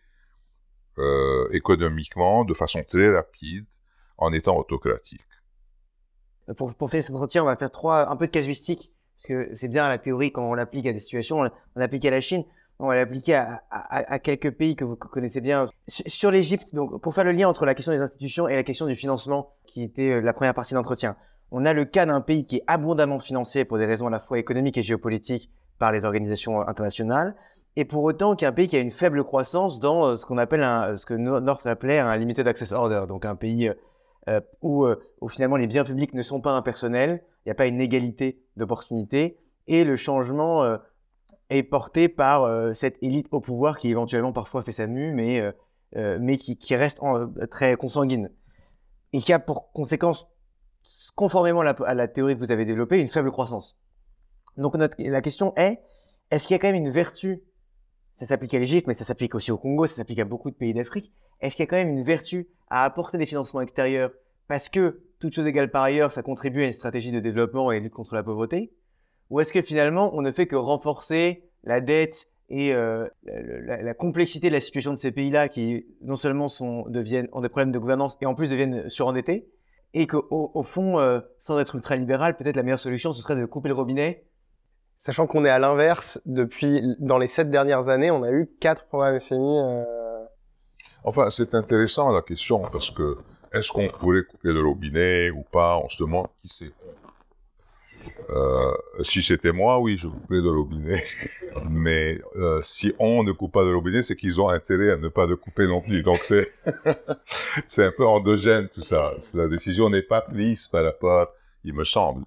[0.98, 3.66] euh, économiquement de façon très rapide
[4.16, 5.20] en étant autocratique.
[6.56, 9.54] Pour, pour faire cet entretien, on va faire trois, un peu de casuistique, parce que
[9.54, 12.44] c'est bien la théorie quand on l'applique à des situations, on l'applique à la Chine
[12.80, 15.66] on va l'appliquer à, à, à, quelques pays que vous connaissez bien.
[15.88, 18.86] Sur, l'Égypte, donc pour faire le lien entre la question des institutions et la question
[18.86, 21.16] du financement, qui était euh, la première partie d'entretien,
[21.50, 24.20] on a le cas d'un pays qui est abondamment financé pour des raisons à la
[24.20, 27.34] fois économiques et géopolitiques par les organisations internationales,
[27.76, 30.24] et pour autant qui est un pays qui a une faible croissance dans euh, ce
[30.24, 33.72] qu'on appelle un, ce que North appelait un limited access order, donc un pays
[34.28, 34.86] euh, où,
[35.20, 38.40] où finalement les biens publics ne sont pas impersonnels, il n'y a pas une égalité
[38.56, 40.78] d'opportunités, et le changement
[41.50, 45.40] est porté par euh, cette élite au pouvoir qui éventuellement parfois fait sa mue, mais,
[45.40, 45.52] euh,
[45.96, 47.00] euh, mais qui, reste
[47.50, 48.30] très consanguine.
[49.12, 50.28] Et qui a pour conséquence,
[51.14, 53.78] conformément à la, théorie que vous avez développée, une faible croissance.
[54.56, 55.80] Donc la question est,
[56.30, 57.42] est-ce qu'il y a quand même une vertu,
[58.12, 60.56] ça s'applique à l'Égypte, mais ça s'applique aussi au Congo, ça s'applique à beaucoup de
[60.56, 64.10] pays d'Afrique, est-ce qu'il y a quand même une vertu à apporter des financements extérieurs
[64.46, 67.80] parce que, toute chose égale par ailleurs, ça contribue à une stratégie de développement et
[67.80, 68.72] lutte contre la pauvreté?
[69.30, 74.48] Ou est-ce que finalement, on ne fait que renforcer la dette et euh, la, complexité
[74.48, 77.78] de la situation de ces pays-là qui non seulement sont, deviennent, ont des problèmes de
[77.78, 79.50] gouvernance et en plus deviennent surendettés
[79.92, 83.44] et qu'au au fond, euh, sans être ultra-libéral, peut-être la meilleure solution, ce serait de
[83.44, 84.24] couper le robinet?
[84.96, 88.86] Sachant qu'on est à l'inverse, depuis, dans les sept dernières années, on a eu quatre
[88.86, 89.58] programmes FMI.
[89.60, 89.84] Euh...
[91.04, 93.16] Enfin, c'est intéressant la question, parce que
[93.52, 95.78] est-ce qu'on pourrait couper le robinet ou pas?
[95.78, 96.72] On se demande qui c'est.
[98.30, 101.02] Euh, si c'était moi, oui, je couperais le robinet.
[101.70, 105.08] Mais euh, si on ne coupe pas le robinet, c'est qu'ils ont intérêt à ne
[105.08, 106.02] pas le couper non plus.
[106.02, 106.52] Donc c'est
[107.66, 109.14] c'est un peu endogène tout ça.
[109.34, 111.28] La décision n'est pas prise par rapport,
[111.64, 112.24] il me semble,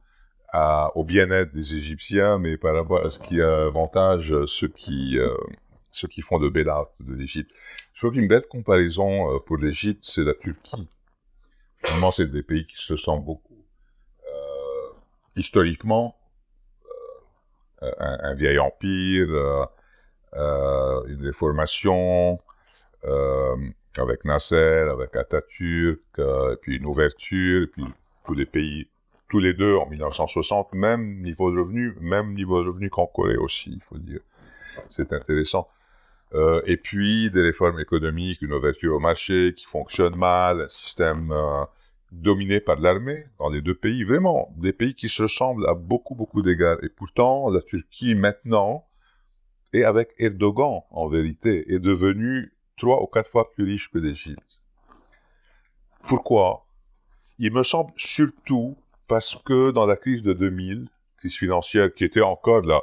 [0.95, 5.35] au bien-être des Égyptiens, mais par rapport à ce qui avantage ceux qui euh,
[5.91, 7.51] ceux qui font de bailout de l'Égypte.
[7.93, 10.87] Je trouve qu'une belle comparaison euh, pour l'Égypte, c'est la Turquie.
[11.83, 13.51] Vraiment, c'est des pays qui se sentent beaucoup
[15.35, 16.15] historiquement
[17.83, 19.65] euh, un, vieil empire, euh,
[20.35, 22.39] euh, une réformation
[23.97, 25.99] avec Nasser, avec Atatürk,
[26.61, 27.83] puis une ouverture, puis
[28.25, 28.87] tous les pays,
[29.27, 33.37] tous les deux en 1960, même niveau de revenu, même niveau de revenu qu'en Corée
[33.37, 34.19] aussi, il faut dire.
[34.87, 35.67] C'est intéressant.
[36.33, 41.31] Euh, et puis des réformes économiques, une ouverture au marché qui fonctionne mal, un système
[41.31, 41.65] euh,
[42.11, 44.03] dominé par l'armée dans les deux pays.
[44.03, 46.77] Vraiment, des pays qui se ressemblent à beaucoup, beaucoup d'égards.
[46.83, 48.85] Et pourtant, la Turquie maintenant,
[49.73, 54.61] et avec Erdogan en vérité, est devenue trois ou quatre fois plus riche que l'Égypte.
[56.07, 56.65] Pourquoi?
[57.39, 62.21] Il me semble surtout parce que dans la crise de 2000, crise financière qui était
[62.21, 62.81] encore là,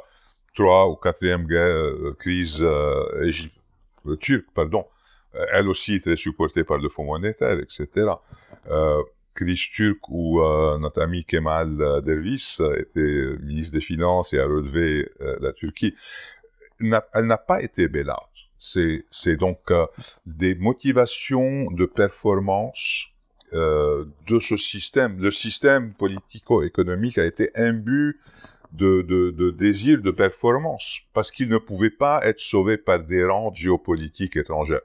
[0.55, 3.31] 3 ou 4e guerre, euh, crise euh,
[4.07, 4.85] euh, turque, pardon,
[5.53, 8.07] elle aussi très supportée par le Fonds monétaire, etc.
[9.35, 10.39] Crise turque où
[10.79, 15.93] notre ami Kemal Dervis était ministre des Finances et a relevé la Turquie.
[16.79, 18.11] Elle n'a pas été belle
[18.57, 19.71] C'est donc
[20.25, 23.05] des motivations de performance
[23.53, 25.21] de ce système.
[25.21, 28.19] Le système politico-économique a été imbu
[28.71, 33.25] de, de, de désir de performance parce qu'il ne pouvait pas être sauvé par des
[33.25, 34.81] rentes géopolitiques étrangères.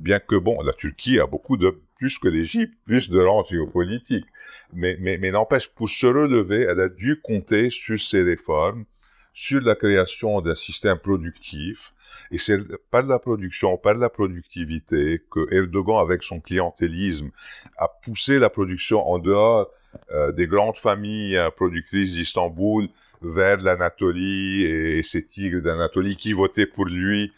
[0.00, 4.26] Bien que, bon, la Turquie a beaucoup de plus que l'Égypte, plus de rang géopolitique.
[4.72, 8.84] Mais, mais, mais n'empêche, pour se relever, elle a dû compter sur ces réformes,
[9.32, 11.92] sur la création d'un système productif.
[12.30, 12.58] Et c'est
[12.90, 17.30] par la production, par la productivité, que Erdogan, avec son clientélisme,
[17.76, 19.70] a poussé la production en dehors
[20.10, 22.88] euh, des grandes familles productrices d'Istanbul
[23.24, 27.32] vers l'Anatolie et, et tigres d'Anatolie qui votaient pour lui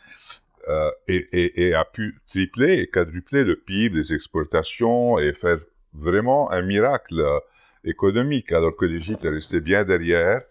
[0.68, 5.58] euh, et, et, et, a pu tripler et quadrupler le PIB, les exportations et faire
[5.94, 7.38] vraiment un miracle euh,
[7.84, 10.42] économique, alors que l'Égypte est restée bien derrière,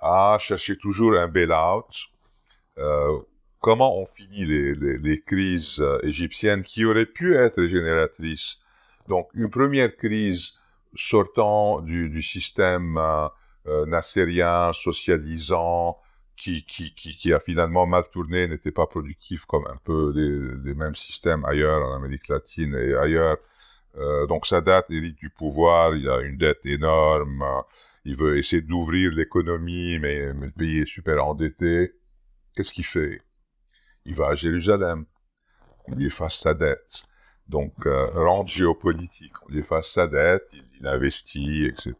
[0.00, 2.08] à chercher toujours un bail-out.
[2.78, 3.18] Euh,
[3.60, 8.58] comment on finit les, les, les, crises euh, égyptiennes qui auraient pu être génératrices
[9.08, 10.58] Donc, une première crise
[10.96, 12.98] sortant du, du système
[13.66, 15.98] euh, nassérien, socialisant,
[16.36, 20.12] qui, qui, qui, a finalement mal tourné, n'était pas productif comme un peu
[20.64, 23.36] les, mêmes systèmes ailleurs en Amérique latine et ailleurs.
[23.96, 27.44] Euh, donc sa date hérite du pouvoir, il a une dette énorme,
[28.04, 31.92] il veut essayer d'ouvrir l'économie, mais, le pays est super endetté.
[32.54, 33.20] Qu'est-ce qu'il fait?
[34.04, 35.04] Il va à Jérusalem,
[35.86, 37.04] on lui efface sa dette.
[37.48, 41.94] Donc, euh, géopolitique, on lui efface sa dette, il, il, investit, etc.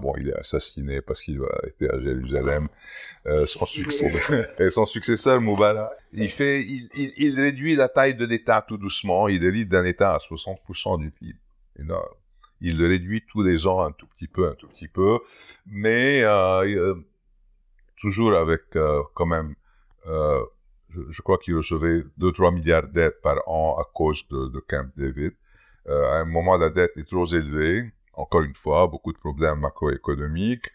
[0.00, 2.68] Bon, il est assassiné parce qu'il a été à Jérusalem.
[3.26, 4.10] Euh, son, succès,
[4.58, 8.78] et son successeur, Moubarak, il, fait, il, il, il réduit la taille de l'État tout
[8.78, 11.38] doucement, il hérite d'un État à 60% du PIB.
[11.78, 12.14] Énorme.
[12.60, 15.18] Il le réduit tous les ans un tout petit peu, un tout petit peu,
[15.66, 16.94] mais euh,
[18.00, 19.54] toujours avec euh, quand même
[20.06, 20.40] euh,
[20.90, 24.90] je, je crois qu'il recevait 2-3 milliards d'aides par an à cause de, de Camp
[24.96, 25.32] David.
[25.88, 27.90] Euh, à un moment, la dette est trop élevée.
[28.18, 30.70] Encore une fois, beaucoup de problèmes macroéconomiques.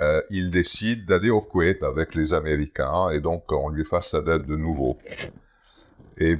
[0.00, 4.22] Euh, il décide d'aller au Kuwait avec les Américains et donc on lui fasse sa
[4.22, 4.96] dette de nouveau.
[6.16, 6.38] Et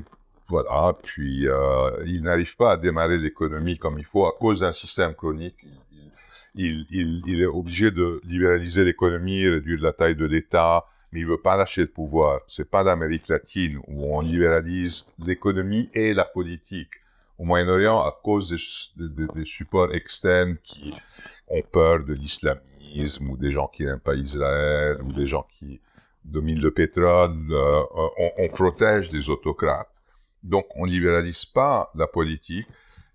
[0.48, 4.72] voilà, puis euh, il n'arrive pas à démarrer l'économie comme il faut à cause d'un
[4.72, 5.56] système chronique.
[6.54, 11.56] Il, est obligé de libéraliser l'économie, réduire la taille de l'État, mais il veut pas
[11.56, 12.40] lâcher le pouvoir.
[12.48, 16.92] C'est pas l'Amérique latine où on libéralise l'économie et la politique.
[17.38, 18.50] Au Moyen-Orient, à cause
[18.96, 20.94] des, supports externes qui
[21.48, 25.80] ont peur de l'islamisme, ou des gens qui n'aiment pas Israël, ou des gens qui
[26.24, 30.02] dominent le pétrole, euh, on, on, protège des autocrates.
[30.42, 32.66] Donc, on libéralise pas la politique.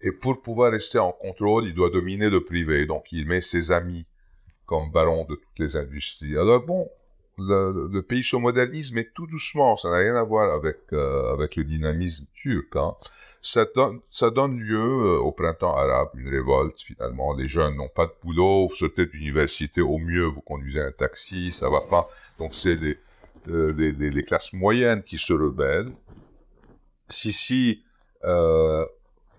[0.01, 2.85] Et pour pouvoir rester en contrôle, il doit dominer le privé.
[2.85, 4.05] Donc, il met ses amis
[4.71, 6.37] comme baron de toutes les industries.
[6.37, 6.87] Alors bon,
[7.47, 9.77] le, pays se modernise, mais tout doucement.
[9.77, 12.75] Ça n'a rien à voir avec, euh, avec le dynamisme turc.
[12.75, 12.95] Hein.
[13.41, 17.33] Ça, donne, ça donne lieu euh, au printemps arabe, une révolte finalement.
[17.33, 21.51] Les jeunes n'ont pas de boulot, vous sortez d'université, au mieux vous conduisez un taxi,
[21.51, 22.07] ça va pas.
[22.37, 22.97] Donc c'est les,
[23.49, 25.91] euh, les, les, classes moyennes qui se rebellent.
[27.09, 27.83] Si, si,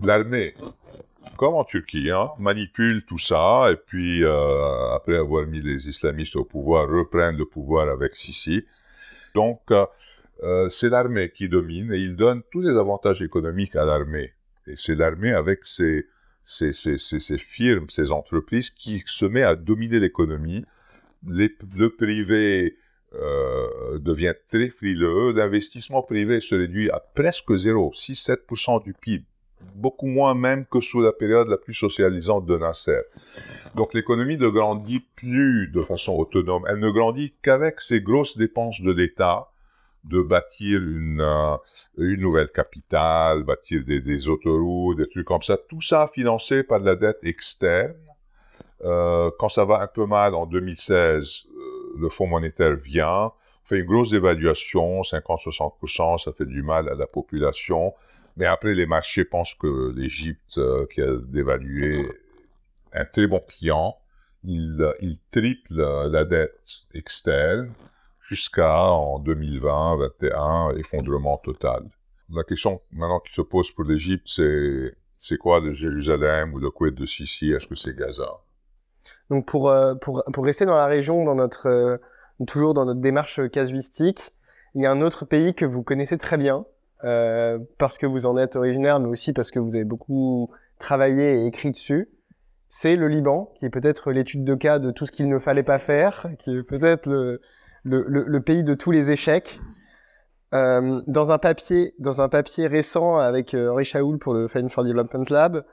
[0.00, 0.54] l'armée,
[1.36, 6.36] comme en Turquie, hein, manipule tout ça, et puis euh, après avoir mis les islamistes
[6.36, 8.64] au pouvoir, reprennent le pouvoir avec Sisi.
[9.34, 9.86] Donc, euh,
[10.42, 14.32] euh, c'est l'armée qui domine, et il donne tous les avantages économiques à l'armée.
[14.66, 16.06] Et c'est l'armée avec ses,
[16.44, 20.64] ses, ses, ses, firmes, ses entreprises, qui se met à dominer l'économie.
[21.24, 22.76] Le privé
[23.14, 29.24] euh, devient très frileux, l'investissement privé se réduit à presque zéro, 6-7% du PIB,
[29.74, 33.02] beaucoup moins même que sous la période la plus socialisante de Nasser.
[33.74, 38.80] Donc l'économie ne grandit plus de façon autonome, elle ne grandit qu'avec ces grosses dépenses
[38.80, 39.48] de l'État,
[40.04, 41.56] de bâtir une, euh,
[41.96, 46.86] une nouvelle capitale, bâtir des, autoroutes, des trucs comme ça, tout ça financé par de
[46.86, 47.94] la dette externe.
[48.84, 51.44] Euh, quand ça va un peu mal en 2016,
[51.98, 53.30] le Fonds monétaire vient,
[53.64, 57.94] fait une grosse évaluation, 50-60%, ça fait du mal à la population.
[58.36, 62.06] Mais après, les marchés pensent que l'Égypte, euh, qui a dévalué
[62.92, 63.96] un très bon client,
[64.44, 67.72] il, il triple la dette externe
[68.20, 71.88] jusqu'à, en 2020-2021, effondrement total.
[72.34, 76.68] La question maintenant qui se pose pour l'Égypte, c'est c'est quoi de Jérusalem ou de
[76.68, 77.52] quoi de Sisi?
[77.52, 78.40] Est-ce que c'est Gaza?
[79.30, 81.96] Donc pour, euh, pour, pour rester dans la région, dans notre, euh,
[82.48, 84.34] toujours dans notre démarche casuistique,
[84.74, 86.66] il y a un autre pays que vous connaissez très bien,
[87.04, 91.42] euh, parce que vous en êtes originaire, mais aussi parce que vous avez beaucoup travaillé
[91.42, 92.08] et écrit dessus.
[92.68, 95.62] C'est le Liban, qui est peut-être l'étude de cas de tout ce qu'il ne fallait
[95.62, 97.40] pas faire, qui est peut-être le,
[97.84, 99.60] le, le, pays de tous les échecs.
[100.54, 104.84] Euh, dans un papier, dans un papier récent avec Henri Chaoul pour le Finance for
[104.84, 105.64] Development Lab,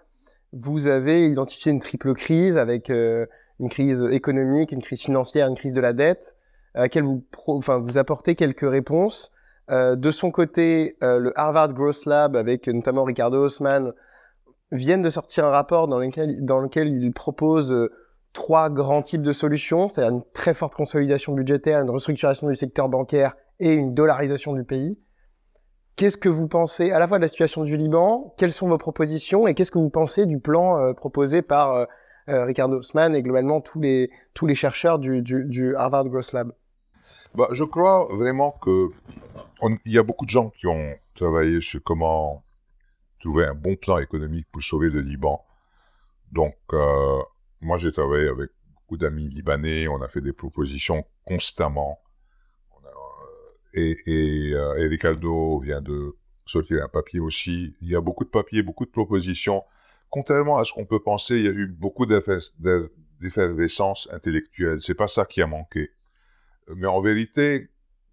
[0.54, 3.26] vous avez identifié une triple crise avec euh,
[3.60, 6.36] une crise économique, une crise financière, une crise de la dette,
[6.74, 9.32] à laquelle vous, enfin, vous apportez quelques réponses.
[9.70, 13.94] Euh, de son côté, euh, le Harvard Growth Lab, avec notamment Ricardo Haussmann,
[14.72, 17.92] viennent de sortir un rapport dans lequel, ils proposent euh,
[18.34, 22.90] trois grands types de solutions, c'est-à-dire une très forte consolidation budgétaire, une restructuration du secteur
[22.90, 25.00] bancaire et une dollarisation du pays.
[25.96, 28.34] Qu'est-ce que vous pensez à la fois de la situation du Liban?
[28.38, 29.48] Quelles sont vos propositions?
[29.48, 31.88] Et qu'est-ce que vous pensez du plan proposé par
[32.28, 36.54] Ricardo Haussmann et globalement tous les, tous les chercheurs du, du, Harvard Growth Lab?
[37.36, 38.89] Bah, Je crois vraiment que
[39.86, 42.44] il y a beaucoup de gens qui ont travaillé sur comment
[43.20, 45.44] trouver un bon plan économique pour sauver le Liban.
[46.32, 46.56] Donc,
[47.62, 49.88] moi, j'ai travaillé avec beaucoup d'amis libanais.
[49.89, 52.00] On a fait des propositions constamment
[53.74, 56.15] et, et, euh, Ricardo vient de
[56.46, 57.76] sortir un papier aussi.
[57.82, 59.63] Il y a beaucoup de papiers, beaucoup de propositions.
[60.10, 64.82] Contrairement à ce qu'on peut penser, il y a eu beaucoup d'effervescence intellectuelle.
[64.82, 65.92] C'est pas ça qui a manqué.
[66.76, 67.70] Mais en vérité,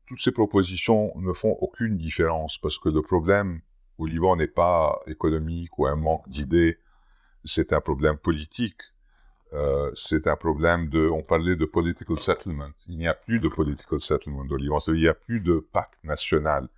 [0.07, 3.61] toutes ces propositions ne font aucune différence parce que le problème
[3.99, 6.79] au Liban n'est pas économique ou un manque d'idées,
[7.45, 8.81] c'est un problème politique.
[9.53, 12.71] Euh, c'est un problème de, on parlait de political settlement.
[12.89, 14.79] Il n'y a plus de political settlement au Liban.
[14.89, 16.69] Il n'y a plus de pacte national.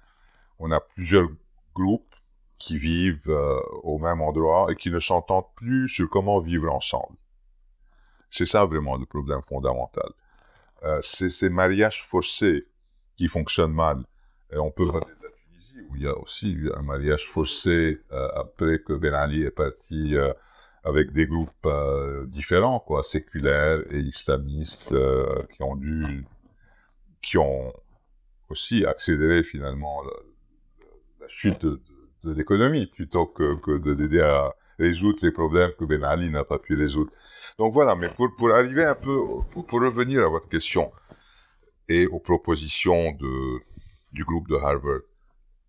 [0.59, 1.29] On a plusieurs
[1.75, 2.15] groupes
[2.59, 7.17] qui vivent euh, au même endroit et qui ne s'entendent plus sur comment vivre ensemble.
[8.31, 10.11] C'est ça vraiment le problème fondamental.
[10.85, 12.67] Euh, c'est ces mariages forcés
[13.17, 14.05] qui fonctionnent mal.
[14.53, 18.01] On peut parler de la Tunisie où il y a aussi eu un mariage forcé
[18.11, 20.17] après que Ben Ali est parti
[20.85, 26.25] avec des groupes euh, différents, quoi, séculaires et islamistes, euh, qui ont dû,
[27.21, 27.73] qui ont
[28.49, 30.03] aussi accéléré finalement
[31.21, 31.81] la, chute de,
[32.25, 36.59] l'économie, plutôt que, que de d'aider à résoudre les problèmes que Ben Ali n'a pas
[36.59, 37.11] pu résoudre.
[37.59, 39.19] Donc voilà, mais pour, pour arriver un peu,
[39.53, 40.93] pour, revenir à votre question
[41.89, 43.61] et aux propositions de,
[44.13, 45.01] du groupe de Harvard,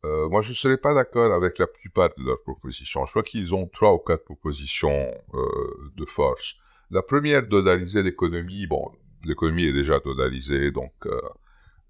[0.05, 3.05] euh, moi, je ne serais pas d'accord avec la plupart de leurs propositions.
[3.05, 6.55] Je crois qu'ils ont trois ou quatre propositions euh, de force.
[6.89, 8.65] La première, dollariser l'économie.
[8.65, 8.91] Bon,
[9.25, 11.19] l'économie est déjà dollarisée, donc euh,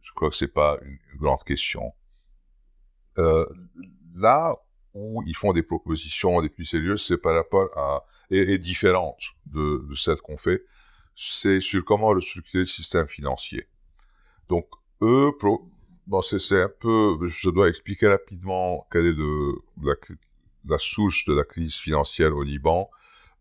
[0.02, 1.92] je crois que c'est pas une, grande question.
[4.16, 4.56] Là
[5.00, 9.24] où ils font des propositions les plus sérieuses, c'est par rapport à et, et différentes
[9.48, 10.64] de, de celles qu'on fait,
[11.16, 13.68] c'est sur comment restructurer le système financier.
[14.48, 14.68] Donc
[15.02, 15.32] eux
[16.10, 19.96] Bon, c'est un peu, je dois expliquer rapidement quelle est
[20.66, 22.90] la source de la crise financière au Liban.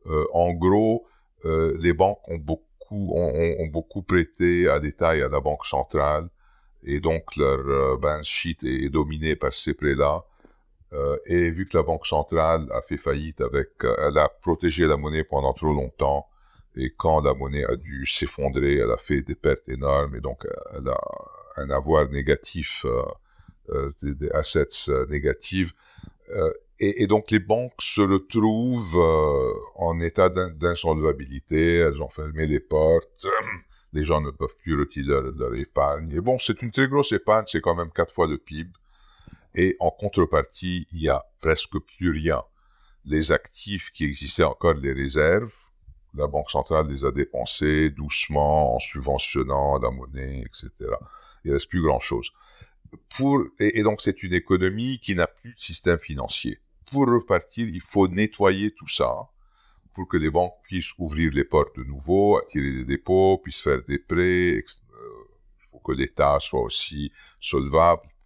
[0.07, 1.07] Euh, en gros,
[1.47, 6.29] euh, les banques ont beaucoup, ont, beaucoup prêté à l'État et à la Banque centrale,
[6.83, 10.23] et donc leur euh, balance sheet est dominé par ces prêts-là.
[10.95, 14.87] Euh, et vu que la Banque centrale a fait faillite avec, euh, elle a protégé
[14.87, 16.27] la monnaie pendant trop longtemps,
[16.77, 20.47] et quand la monnaie a dû s'effondrer, elle a fait des pertes énormes, et donc
[20.47, 21.01] euh, elle a
[21.57, 22.87] un avoir négatif,
[24.01, 25.75] des, assets négatifs.
[26.79, 28.97] Et, donc les banques se retrouvent
[29.75, 33.27] en état d'in- d'insolvabilité, elles ont fermé les portes,
[33.93, 36.13] les gens ne peuvent plus retirer leur, leur épargne.
[36.13, 38.71] Et bon, c'est une très grosse épargne, c'est quand même quatre fois le PIB.
[39.55, 42.43] Et en contrepartie, il y a presque plus rien.
[43.07, 45.55] Les actifs qui existaient encore, les réserves,
[46.15, 50.91] la Banque centrale les a dépensés doucement en subventionnant la monnaie, etc.
[51.45, 52.33] Il reste plus grand-chose.
[53.17, 56.59] Pour et, et donc c'est une économie qui n'a plus de système financier.
[56.91, 59.29] Pour repartir, il faut nettoyer tout ça
[59.93, 63.83] pour que les banques puissent ouvrir les portes de nouveau, attirer des dépôts, puissent faire
[63.83, 64.57] des prêts.
[64.57, 64.63] euh,
[65.73, 68.18] faut que l'État soit aussi solvable pour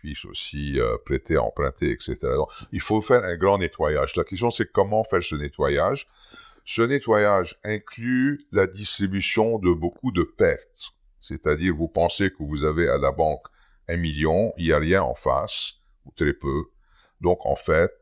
[0.00, 2.16] puisse aussi euh, prêter, emprunter, etc.
[2.22, 4.16] Donc, il faut faire un grand nettoyage.
[4.16, 6.08] La question, c'est comment faire ce nettoyage.
[6.64, 10.92] Ce nettoyage inclut la distribution de beaucoup de pertes.
[11.20, 13.46] C'est-à-dire, vous pensez que vous avez à la banque
[13.88, 15.74] un million, il n'y a rien en face,
[16.06, 16.64] ou très peu.
[17.20, 17.92] Donc, en fait,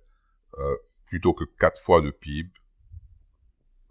[0.59, 0.77] euh,
[1.07, 2.51] plutôt que quatre fois le PIB,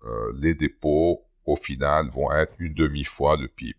[0.05, 3.77] euh, les dépôts, au final, vont être une demi-fois le PIB.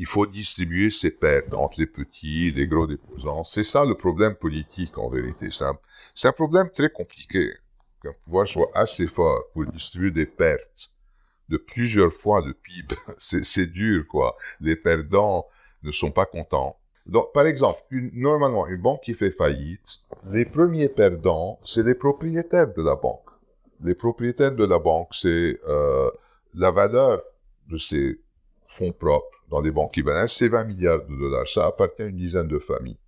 [0.00, 3.44] Il faut distribuer ces pertes entre les petits, les gros déposants.
[3.44, 5.48] C'est ça le problème politique, en vérité.
[5.50, 7.52] C'est un, problème très compliqué.
[8.02, 10.90] Qu'un pouvoir soit assez fort pour distribuer des pertes
[11.50, 14.36] de plusieurs fois le PIB, c'est, dur, quoi.
[14.62, 15.46] Les perdants
[15.82, 16.78] ne sont pas contents.
[17.04, 17.82] Donc, par exemple,
[18.14, 19.98] normalement, une banque qui fait faillite,
[20.32, 23.28] les premiers perdants, c'est les propriétaires de la banque.
[23.82, 26.10] Les propriétaires de la banque, c'est euh,
[26.54, 27.20] la valeur
[27.68, 28.18] de ces
[28.70, 31.48] fonds propres dans les banques libanaises, c'est 20 milliards de dollars.
[31.48, 32.98] Ça appartient à une dizaine de familles.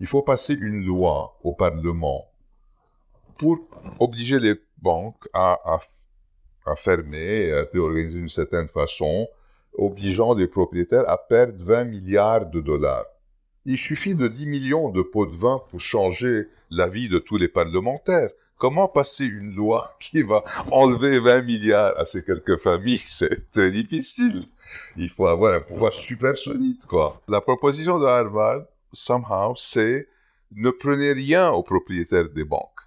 [0.00, 2.28] Il faut passer une loi au Parlement
[3.38, 3.58] pour
[4.00, 5.78] obliger les banques à, à,
[6.66, 9.28] à fermer, à d'une certaine façon,
[9.78, 13.06] obligeant les propriétaires à perdre 20 milliards de dollars.
[13.64, 17.36] Il suffit de 10 millions de pots de vin pour changer la vie de tous
[17.36, 18.30] les parlementaires.
[18.56, 23.02] Comment passer une loi qui va enlever 20 milliards à ces quelques familles?
[23.08, 24.44] C'est très difficile.
[24.96, 27.20] Il faut avoir un pouvoir super solide, quoi.
[27.28, 30.08] La proposition de Harvard, somehow, c'est
[30.52, 32.80] ne prenez rien aux propriétaires des banques.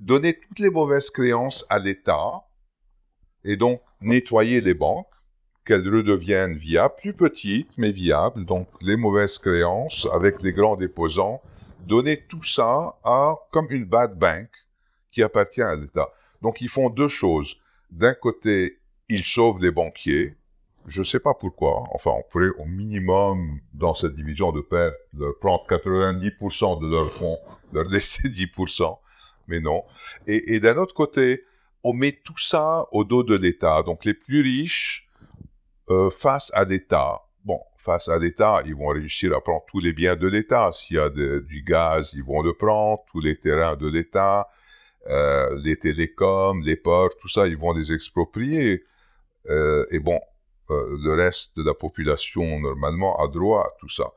[0.00, 2.42] Donnez toutes les mauvaises créances à l'État
[3.44, 5.06] et donc nettoyer les banques
[5.64, 8.44] qu'elles redeviennent viables, plus petites, mais viables.
[8.44, 11.40] Donc, les mauvaises créances avec les grands déposants,
[11.86, 14.48] donner tout ça à, comme une bad bank
[15.12, 16.10] qui appartient à l'État.
[16.40, 17.56] Donc, ils font deux choses.
[17.90, 20.36] D'un côté, ils sauvent les banquiers.
[20.86, 21.84] Je sais pas pourquoi.
[21.92, 27.12] Enfin, on pourrait au minimum, dans cette division de perte, leur prendre 90% de leurs
[27.12, 27.38] fonds,
[27.72, 28.98] leur laisser 10%.
[29.46, 29.84] Mais non.
[30.26, 31.44] Et, d'un autre côté,
[31.84, 33.82] on met tout ça au dos de l'État.
[33.82, 35.08] Donc, les plus riches,
[35.90, 39.92] euh, face à l'État, bon, face à l'État, ils vont réussir à prendre tous les
[39.92, 40.70] biens de l'État.
[40.72, 44.48] S'il y a du gaz, ils vont le prendre, tous les terrains de l'État,
[45.08, 48.84] euh, les télécoms, les ports, tout ça, ils vont les exproprier.
[49.50, 50.20] Euh, et bon,
[50.70, 54.12] euh, le reste de la population, normalement, a droit à tout ça.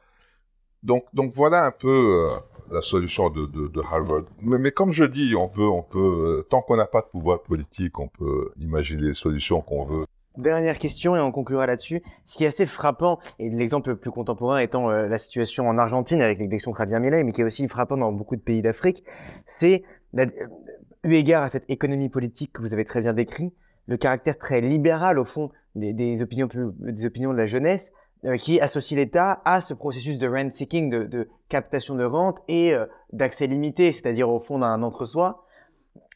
[0.83, 2.29] Donc, donc voilà un peu
[2.71, 4.25] la solution de, de, Harvard.
[4.41, 7.41] Mais, mais comme je dis, on peut, on peut, tant qu'on n'a pas de pouvoir
[7.41, 10.05] politique, on peut imaginer les solutions qu'on veut.
[10.37, 12.03] Dernière question et on conclura là-dessus.
[12.25, 16.21] Ce qui est assez frappant, et l'exemple le plus contemporain étant la situation en Argentine
[16.21, 19.03] avec l'élection de Javier Milei, mais qui est aussi frappant dans beaucoup de pays d'Afrique,
[19.47, 19.83] c'est,
[20.15, 23.53] eu égard à cette économie politique que vous avez très bien décrit,
[23.87, 27.91] le caractère très libéral au fond des, opinions, des opinions de la jeunesse,
[28.23, 32.41] euh, qui associe l'État à ce processus de rent seeking, de, de captation de rente
[32.47, 35.45] et euh, d'accès limité, c'est-à-dire au fond d'un entre-soi,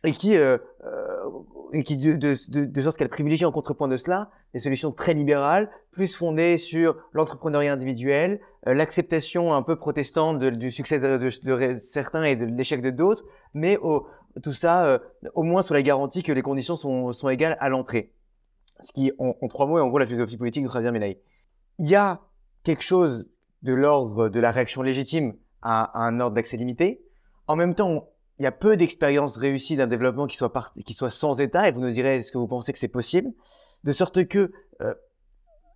[0.04, 1.30] et qui, euh, euh,
[1.74, 4.92] et qui de, de, de, de sorte qu'elle privilégie en contrepoint de cela des solutions
[4.92, 11.30] très libérales, plus fondées sur l'entrepreneuriat individuel, euh, l'acceptation un peu protestante du succès de,
[11.80, 14.08] certains et de l'échec de d'autres, mais au,
[14.42, 15.00] tout ça euh,
[15.34, 18.14] au moins sous la garantie que les conditions sont, sont égales à l'entrée.
[18.82, 21.22] Ce qui, en, trois mots, est en gros la philosophie politique de Javier Milei.
[21.80, 22.22] Il y a
[22.64, 23.30] quelque chose
[23.62, 27.04] de l'ordre de la réaction légitime à un ordre d'accès limité.
[27.48, 28.10] En même temps,
[28.40, 31.68] il y a peu d'expériences réussies d'un développement qui soit, par- qui soit sans État,
[31.68, 33.32] et vous nous direz est-ce que vous pensez que c'est possible,
[33.84, 34.94] de sorte que euh,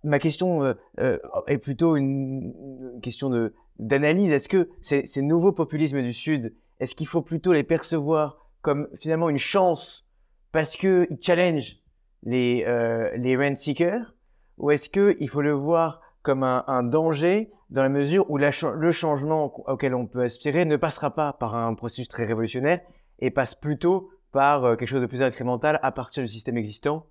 [0.02, 2.54] ma question euh, euh, est plutôt une,
[2.94, 4.30] une question d'analyse.
[4.30, 8.88] Est-ce que ces, ces nouveaux populismes du Sud est-ce qu'il faut plutôt les percevoir comme
[8.96, 10.06] finalement une chance
[10.52, 11.78] parce qu'ils challenge
[12.24, 14.14] les, euh, les rent seekers
[14.58, 19.52] ou est-ce qu'il faut le voir comme un, danger dans la mesure où le changement
[19.68, 22.80] auquel on peut aspirer ne passera pas par un processus très révolutionnaire
[23.20, 27.06] et passe plutôt par euh, quelque chose de plus incrémental à partir du système existant.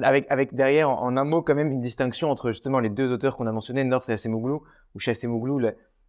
[0.00, 3.36] Avec, avec derrière, en, un mot, quand même une distinction entre justement les deux auteurs
[3.36, 4.60] qu'on a mentionnés, North et Acemoglu,
[4.94, 5.66] où chez Acemoglu,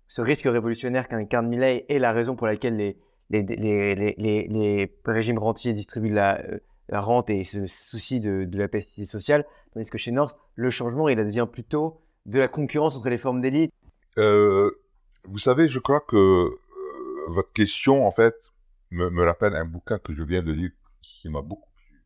[0.08, 2.98] ce risque révolutionnaire qu'incarne Milley est la raison pour laquelle les,
[3.32, 6.40] les, les, les, régimes rentiers distribuent la,
[6.90, 11.10] la rente et ce souci de, la plasticité sociale, tandis que chez North, le changement,
[11.10, 13.72] il devient plutôt de la concurrence entre les formes d'élite.
[14.18, 14.72] Euh,
[15.24, 16.60] vous savez, je crois que euh,
[17.28, 18.36] votre question, en fait,
[18.92, 22.04] me, me, rappelle un bouquin que je viens de lire qui m'a beaucoup plu,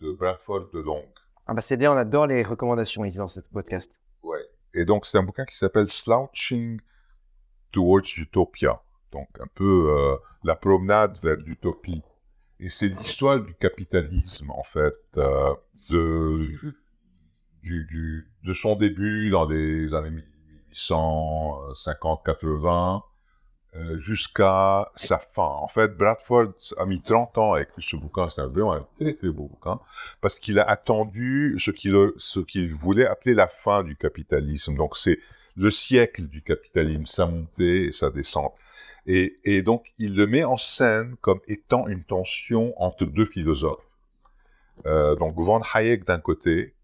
[0.00, 1.04] de Bradford de Long.
[1.46, 3.90] Ah bah c'est bien, on adore les recommandations ici dans ce podcast.
[4.22, 4.44] Ouais.
[4.74, 6.80] Et donc, c'est un bouquin qui s'appelle Slouching
[7.72, 8.82] Towards Utopia.
[9.12, 12.02] Donc, un peu euh, la promenade vers l'utopie.
[12.60, 15.54] Et c'est l'histoire du capitalisme, en fait, euh,
[15.90, 16.74] de,
[17.68, 20.22] de son début dans les années
[20.72, 23.00] 1850-80
[23.76, 25.42] euh, jusqu'à sa fin.
[25.42, 28.30] En fait, Bradford a mis 30 ans à ce bouquin.
[28.30, 29.78] C'est vraiment un très très beau bouquin
[30.22, 34.74] parce qu'il a attendu ce qu'il voulait appeler la fin du capitalisme.
[34.74, 35.18] Donc c'est
[35.54, 38.54] le siècle du capitalisme, sa montée et sa descente.
[39.06, 43.84] Et, et donc il le met en scène comme étant une tension entre deux philosophes.
[44.86, 46.74] Euh, donc Von Hayek d'un côté,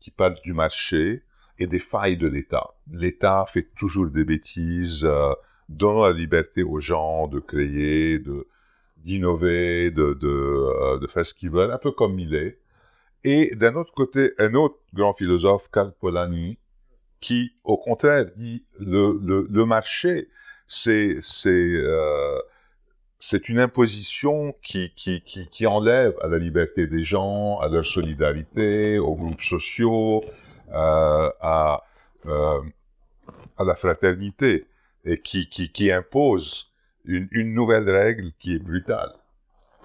[0.00, 1.22] qui parle du marché
[1.58, 2.74] et des failles de l'État.
[2.90, 5.04] L'État fait toujours des bêtises.
[5.04, 5.32] Euh,
[5.70, 8.46] donne la liberté aux gens de créer, de
[8.98, 12.58] d'innover, de, de, euh, faire ce qu'ils veulent, un peu comme il est.
[13.24, 16.58] Et d'un autre côté, un autre grand philosophe, Karl Polanyi,
[17.20, 20.28] qui, au contraire, dit le, le, le marché,
[20.66, 22.38] c'est c'est euh,
[23.22, 27.84] c'est une imposition qui, qui, qui, qui enlève à la liberté des gens, à leur
[27.84, 30.24] solidarité, aux groupes sociaux,
[30.72, 31.84] euh, à,
[32.24, 32.60] euh,
[33.58, 34.66] à la fraternité
[35.04, 36.72] et qui, qui, qui impose
[37.04, 39.12] une, une, nouvelle règle qui est brutale.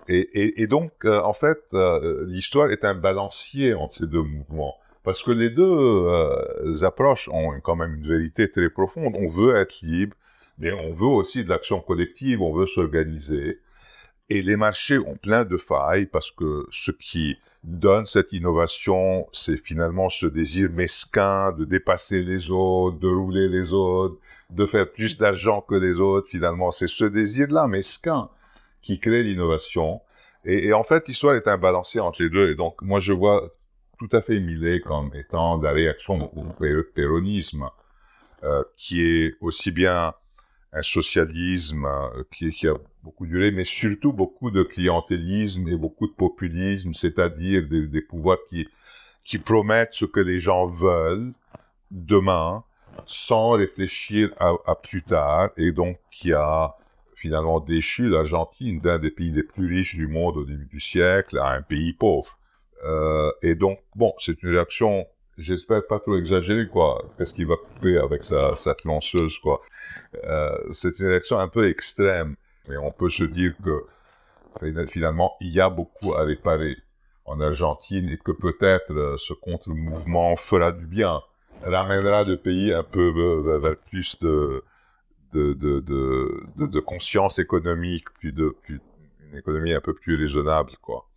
[0.08, 4.24] Et, et, et donc, euh, en fait, euh, l'histoire est un balancier entre ces deux
[4.24, 4.76] mouvements.
[5.04, 9.14] Parce que les deux approches ont quand même une vérité très profonde.
[9.20, 10.16] On veut être libre,
[10.58, 13.60] mais on veut aussi de l'action collective, on veut s'organiser.
[14.30, 19.58] Et les marchés ont plein de failles parce que ce qui donne cette innovation, c'est
[19.58, 24.18] finalement ce désir mesquin de dépasser les autres, de rouler les autres,
[24.49, 26.28] de faire plus d'argent que les autres.
[26.30, 28.30] Finalement, c'est ce désir-là mesquin
[28.82, 30.01] qui crée l'innovation.
[30.45, 32.51] Et, en fait, l'histoire est un balancier entre les deux.
[32.51, 33.51] Et donc, moi, je vois
[33.97, 36.45] tout à fait Millet comme étant la réaction au
[36.93, 37.68] péronisme,
[38.43, 40.14] euh, qui est aussi bien
[40.76, 46.13] un socialisme euh, qui, a beaucoup duré, mais surtout beaucoup de clientélisme et beaucoup de
[46.13, 48.67] populisme, c'est-à-dire des, pouvoirs qui,
[49.23, 51.32] qui promettent ce que les gens veulent
[51.91, 52.63] demain,
[53.05, 56.76] sans réfléchir à, à, plus tard, et donc qui a
[57.15, 61.38] finalement déchu l'Argentine d'un des pays les plus riches du monde au début du siècle
[61.38, 62.38] à un pays pauvre.
[62.84, 65.07] Euh, et donc, bon, c'est une réaction
[65.38, 67.04] j'espère pas trop exagéré, quoi.
[67.18, 69.62] Qu'est-ce qu'il va couper avec sa, sa lanceuse, quoi?
[70.24, 72.36] Euh, c'est une élection un peu extrême,
[72.68, 73.86] mais on peut se dire que
[74.88, 76.78] finalement, il y a beaucoup à réparer
[77.26, 81.22] en Argentine et que peut-être euh, ce contre-mouvement fera du bien,
[81.64, 83.10] ramènera le pays un peu
[83.44, 84.64] vers, vers plus de
[86.80, 88.80] conscience économique, puis de plus,
[89.32, 91.10] une économie un peu plus raisonnable, quoi.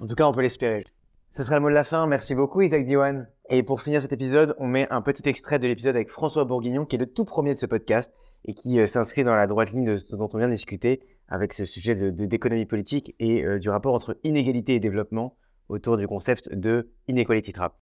[0.00, 0.84] En tout cas, on peut l'espérer.
[1.32, 2.08] Ce sera le mot de la fin.
[2.08, 3.28] Merci beaucoup, Isaac Diwan.
[3.50, 6.84] Et pour finir cet épisode, on met un petit extrait de l'épisode avec François Bourguignon,
[6.84, 8.12] qui est le tout premier de ce podcast
[8.44, 11.00] et qui euh, s'inscrit dans la droite ligne de ce dont on vient de discuter
[11.28, 15.36] avec ce sujet de, d'économie politique et euh, du rapport entre inégalité et développement
[15.68, 17.78] autour du concept de inequality trap.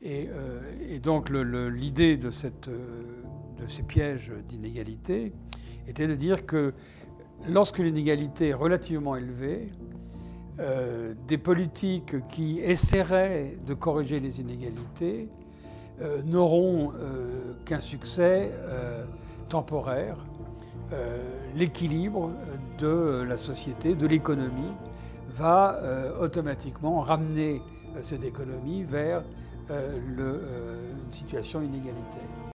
[0.00, 5.34] Et, euh, donc l'idée de, de ces pièges d'inégalité
[5.86, 6.72] était de dire que
[7.48, 9.70] lorsque l'inégalité est relativement élevée,
[10.60, 15.28] euh, des politiques qui essaieraient de corriger les inégalités
[16.00, 18.52] euh, n'auront euh, qu'un succès
[19.48, 20.16] temporaire.
[21.56, 22.30] L'équilibre
[22.78, 24.72] de la société, de l'économie,
[25.30, 25.80] va
[26.20, 27.60] automatiquement ramener
[28.02, 29.24] cette économie vers
[29.68, 30.38] une
[31.10, 32.53] situation inégalitaire.